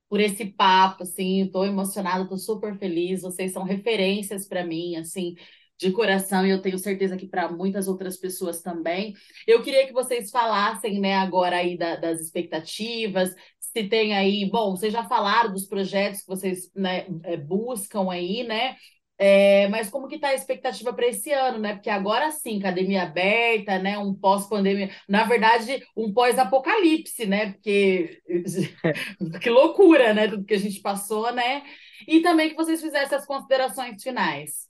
[0.09, 5.35] por esse papo, assim, estou emocionada, estou super feliz, vocês são referências para mim, assim,
[5.77, 9.13] de coração, e eu tenho certeza que para muitas outras pessoas também.
[9.47, 14.75] Eu queria que vocês falassem, né, agora aí da, das expectativas, se tem aí, bom,
[14.75, 18.75] vocês já falaram dos projetos que vocês né, é, buscam aí, né?
[19.23, 21.75] É, mas como que está a expectativa para esse ano, né?
[21.75, 23.95] Porque agora sim, academia aberta, né?
[23.99, 27.51] Um pós-pandemia, na verdade, um pós-apocalipse, né?
[27.51, 28.19] Porque
[29.39, 30.27] que loucura, né?
[30.27, 31.61] Tudo que a gente passou, né?
[32.07, 34.67] E também que vocês fizessem as considerações finais.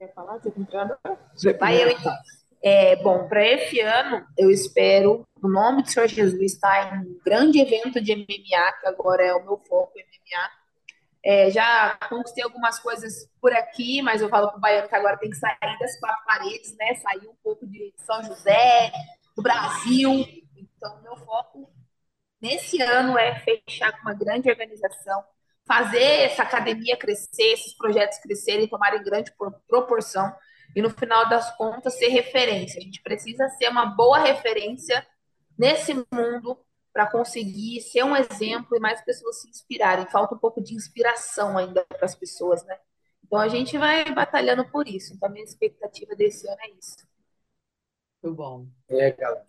[0.00, 0.40] Quer falar?
[1.60, 2.14] Vai eu então.
[2.60, 7.20] É, bom, para esse ano, eu espero, no nome do Senhor Jesus, estar em um
[7.24, 10.58] grande evento de MMA, que agora é o meu foco, MMA
[11.24, 15.18] é, já conquistei algumas coisas por aqui, mas eu falo para o baiano que agora
[15.18, 16.94] tem que sair das quatro paredes, né?
[16.94, 18.92] Sair um pouco de São José,
[19.36, 20.24] do Brasil.
[20.56, 21.70] Então, meu foco
[22.40, 25.24] nesse ano é fechar com uma grande organização,
[25.66, 29.32] fazer essa academia crescer, esses projetos crescerem, tomarem grande
[29.66, 30.32] proporção
[30.74, 32.78] e no final das contas ser referência.
[32.78, 35.04] A gente precisa ser uma boa referência
[35.58, 36.58] nesse mundo
[36.98, 40.04] para conseguir ser um exemplo e mais pessoas se inspirarem.
[40.06, 42.76] Falta um pouco de inspiração ainda para as pessoas, né?
[43.24, 45.14] Então a gente vai batalhando por isso.
[45.14, 47.06] Então a minha expectativa desse ano é isso.
[48.20, 48.66] Muito bom.
[48.88, 49.46] É, galera.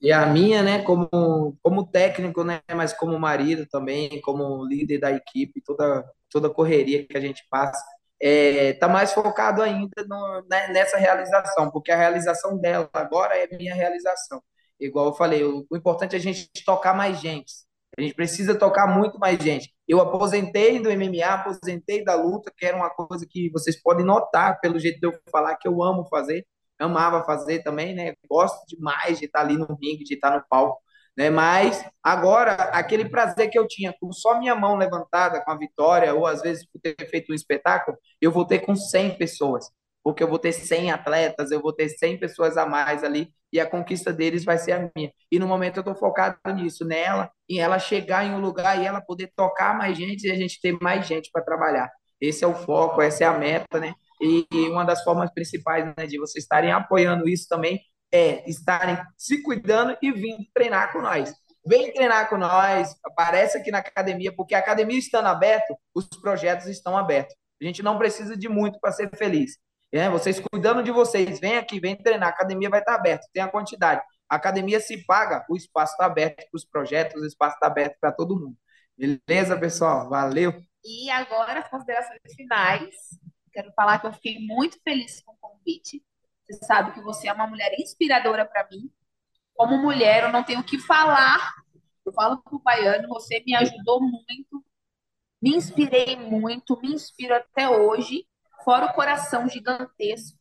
[0.00, 5.10] E a minha, né, como, como técnico, né, mas como marido também, como líder da
[5.10, 7.84] equipe, toda, toda a correria que a gente passa,
[8.22, 13.48] é, tá mais focado ainda no, né, nessa realização, porque a realização dela agora é
[13.56, 14.40] minha realização.
[14.80, 17.52] Igual eu falei, o, o importante é a gente tocar mais gente.
[17.96, 19.74] A gente precisa tocar muito mais gente.
[19.86, 24.60] Eu aposentei do MMA, aposentei da luta, que era uma coisa que vocês podem notar
[24.60, 26.46] pelo jeito de eu falar que eu amo fazer
[26.78, 28.14] amava fazer também, né?
[28.28, 30.80] Gosto demais de estar ali no ringue, de estar no palco,
[31.16, 31.30] né?
[31.30, 36.14] Mas agora, aquele prazer que eu tinha com só minha mão levantada com a vitória,
[36.14, 39.70] ou às vezes por ter feito um espetáculo, eu vou ter com 100 pessoas,
[40.02, 43.60] porque eu vou ter 100 atletas, eu vou ter 100 pessoas a mais ali, e
[43.60, 45.12] a conquista deles vai ser a minha.
[45.30, 48.86] E no momento eu estou focado nisso, nela, em ela chegar em um lugar e
[48.86, 51.90] ela poder tocar mais gente e a gente ter mais gente para trabalhar.
[52.20, 53.94] Esse é o foco, essa é a meta, né?
[54.20, 57.80] E uma das formas principais né, de vocês estarem apoiando isso também
[58.12, 61.32] é estarem se cuidando e vindo treinar com nós.
[61.66, 66.66] Vem treinar com nós, aparece aqui na academia, porque a academia estando aberta, os projetos
[66.66, 67.36] estão abertos.
[67.60, 69.58] A gente não precisa de muito para ser feliz.
[69.90, 73.42] É, vocês cuidando de vocês, vem aqui, vem treinar, a academia vai estar aberta, tem
[73.42, 74.02] a quantidade.
[74.28, 77.96] A academia se paga, o espaço está aberto para os projetos, o espaço está aberto
[77.98, 78.56] para todo mundo.
[78.96, 80.08] Beleza, pessoal?
[80.08, 80.52] Valeu!
[80.84, 82.94] E agora, as considerações finais.
[83.52, 86.02] Quero falar que eu fiquei muito feliz com o convite.
[86.44, 88.90] Você sabe que você é uma mulher inspiradora para mim.
[89.54, 91.54] Como mulher, eu não tenho o que falar.
[92.04, 94.64] Eu falo para o Baiano, você me ajudou muito,
[95.42, 98.26] me inspirei muito, me inspiro até hoje,
[98.68, 100.36] fora o coração gigantesco.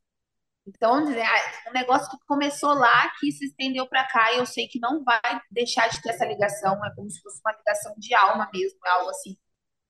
[0.67, 4.81] Então, um negócio que começou lá, que se estendeu para cá, e eu sei que
[4.81, 8.49] não vai deixar de ter essa ligação, é como se fosse uma ligação de alma
[8.53, 9.37] mesmo, é algo assim,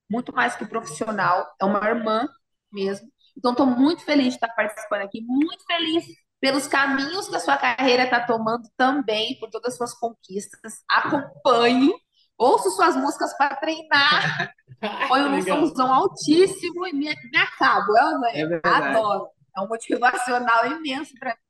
[0.07, 2.29] muito mais que profissional, é uma irmã
[2.71, 3.11] mesmo.
[3.35, 6.05] Então, estou muito feliz de estar participando aqui, muito feliz
[6.39, 10.83] pelos caminhos que a sua carreira está tomando também, por todas as suas conquistas.
[10.87, 11.91] Acompanho,
[12.37, 14.53] ouço suas músicas para treinar,
[15.07, 17.97] ponho um somzão altíssimo e me, me acabo.
[17.97, 19.29] Eu, É adoro.
[19.55, 21.41] É um motivacional imenso para mim.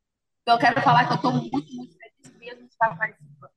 [0.42, 3.52] Então, eu quero falar que eu estou muito, muito feliz mesmo de estar participando.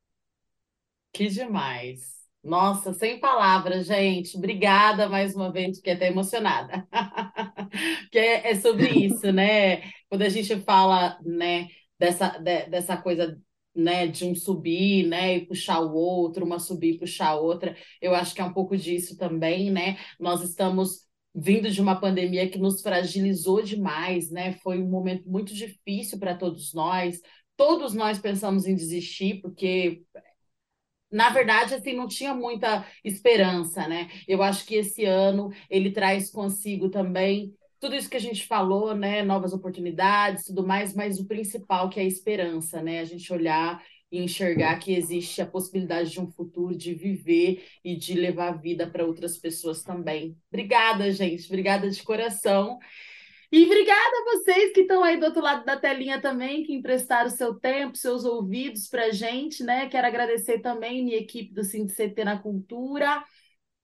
[1.12, 2.20] Que demais.
[2.42, 4.36] Nossa, sem palavras, gente.
[4.36, 6.88] Obrigada mais uma vez, fiquei até emocionada.
[8.10, 9.82] que é, é, sobre isso, né?
[10.08, 11.68] Quando a gente fala, né,
[11.98, 13.38] dessa, de, dessa coisa,
[13.74, 17.76] né, de um subir, né, e puxar o outro, uma subir e puxar a outra,
[18.00, 19.98] eu acho que é um pouco disso também, né?
[20.18, 24.54] Nós estamos vindo de uma pandemia que nos fragilizou demais, né?
[24.54, 27.20] Foi um momento muito difícil para todos nós.
[27.56, 30.02] Todos nós pensamos em desistir, porque
[31.10, 34.08] na verdade, assim, não tinha muita esperança, né?
[34.28, 38.94] Eu acho que esse ano ele traz consigo também tudo isso que a gente falou,
[38.94, 39.22] né?
[39.22, 43.00] Novas oportunidades, tudo mais, mas o principal que é a esperança, né?
[43.00, 47.96] A gente olhar e enxergar que existe a possibilidade de um futuro, de viver e
[47.96, 50.36] de levar vida para outras pessoas também.
[50.52, 51.46] Obrigada, gente.
[51.46, 52.78] Obrigada de coração.
[53.52, 57.30] E obrigada a vocês que estão aí do outro lado da telinha também, que emprestaram
[57.30, 59.88] seu tempo, seus ouvidos para a gente, né?
[59.88, 63.24] Quero agradecer também minha equipe do CT na Cultura.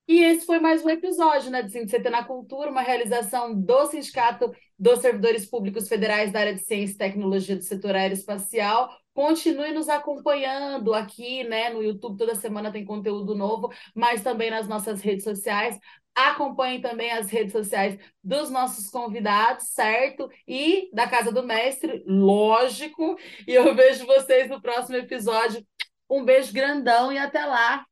[0.09, 4.55] E esse foi mais um episódio né, do CT na Cultura, uma realização do Sindicato
[4.79, 8.89] dos Servidores Públicos Federais da área de Ciência e Tecnologia do setor aeroespacial.
[9.13, 11.71] Continue nos acompanhando aqui, né?
[11.71, 15.77] No YouTube, toda semana tem conteúdo novo, mas também nas nossas redes sociais.
[16.15, 20.31] Acompanhem também as redes sociais dos nossos convidados, certo?
[20.47, 23.19] E da Casa do Mestre, lógico.
[23.47, 25.67] E eu vejo vocês no próximo episódio.
[26.09, 27.85] Um beijo grandão e até lá.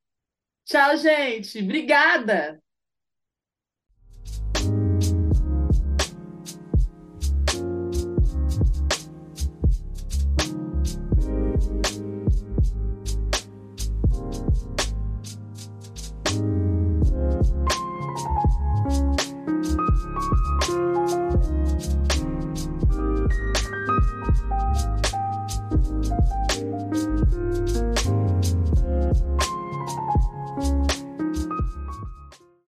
[0.66, 1.58] Tchau, gente.
[1.62, 2.62] Obrigada.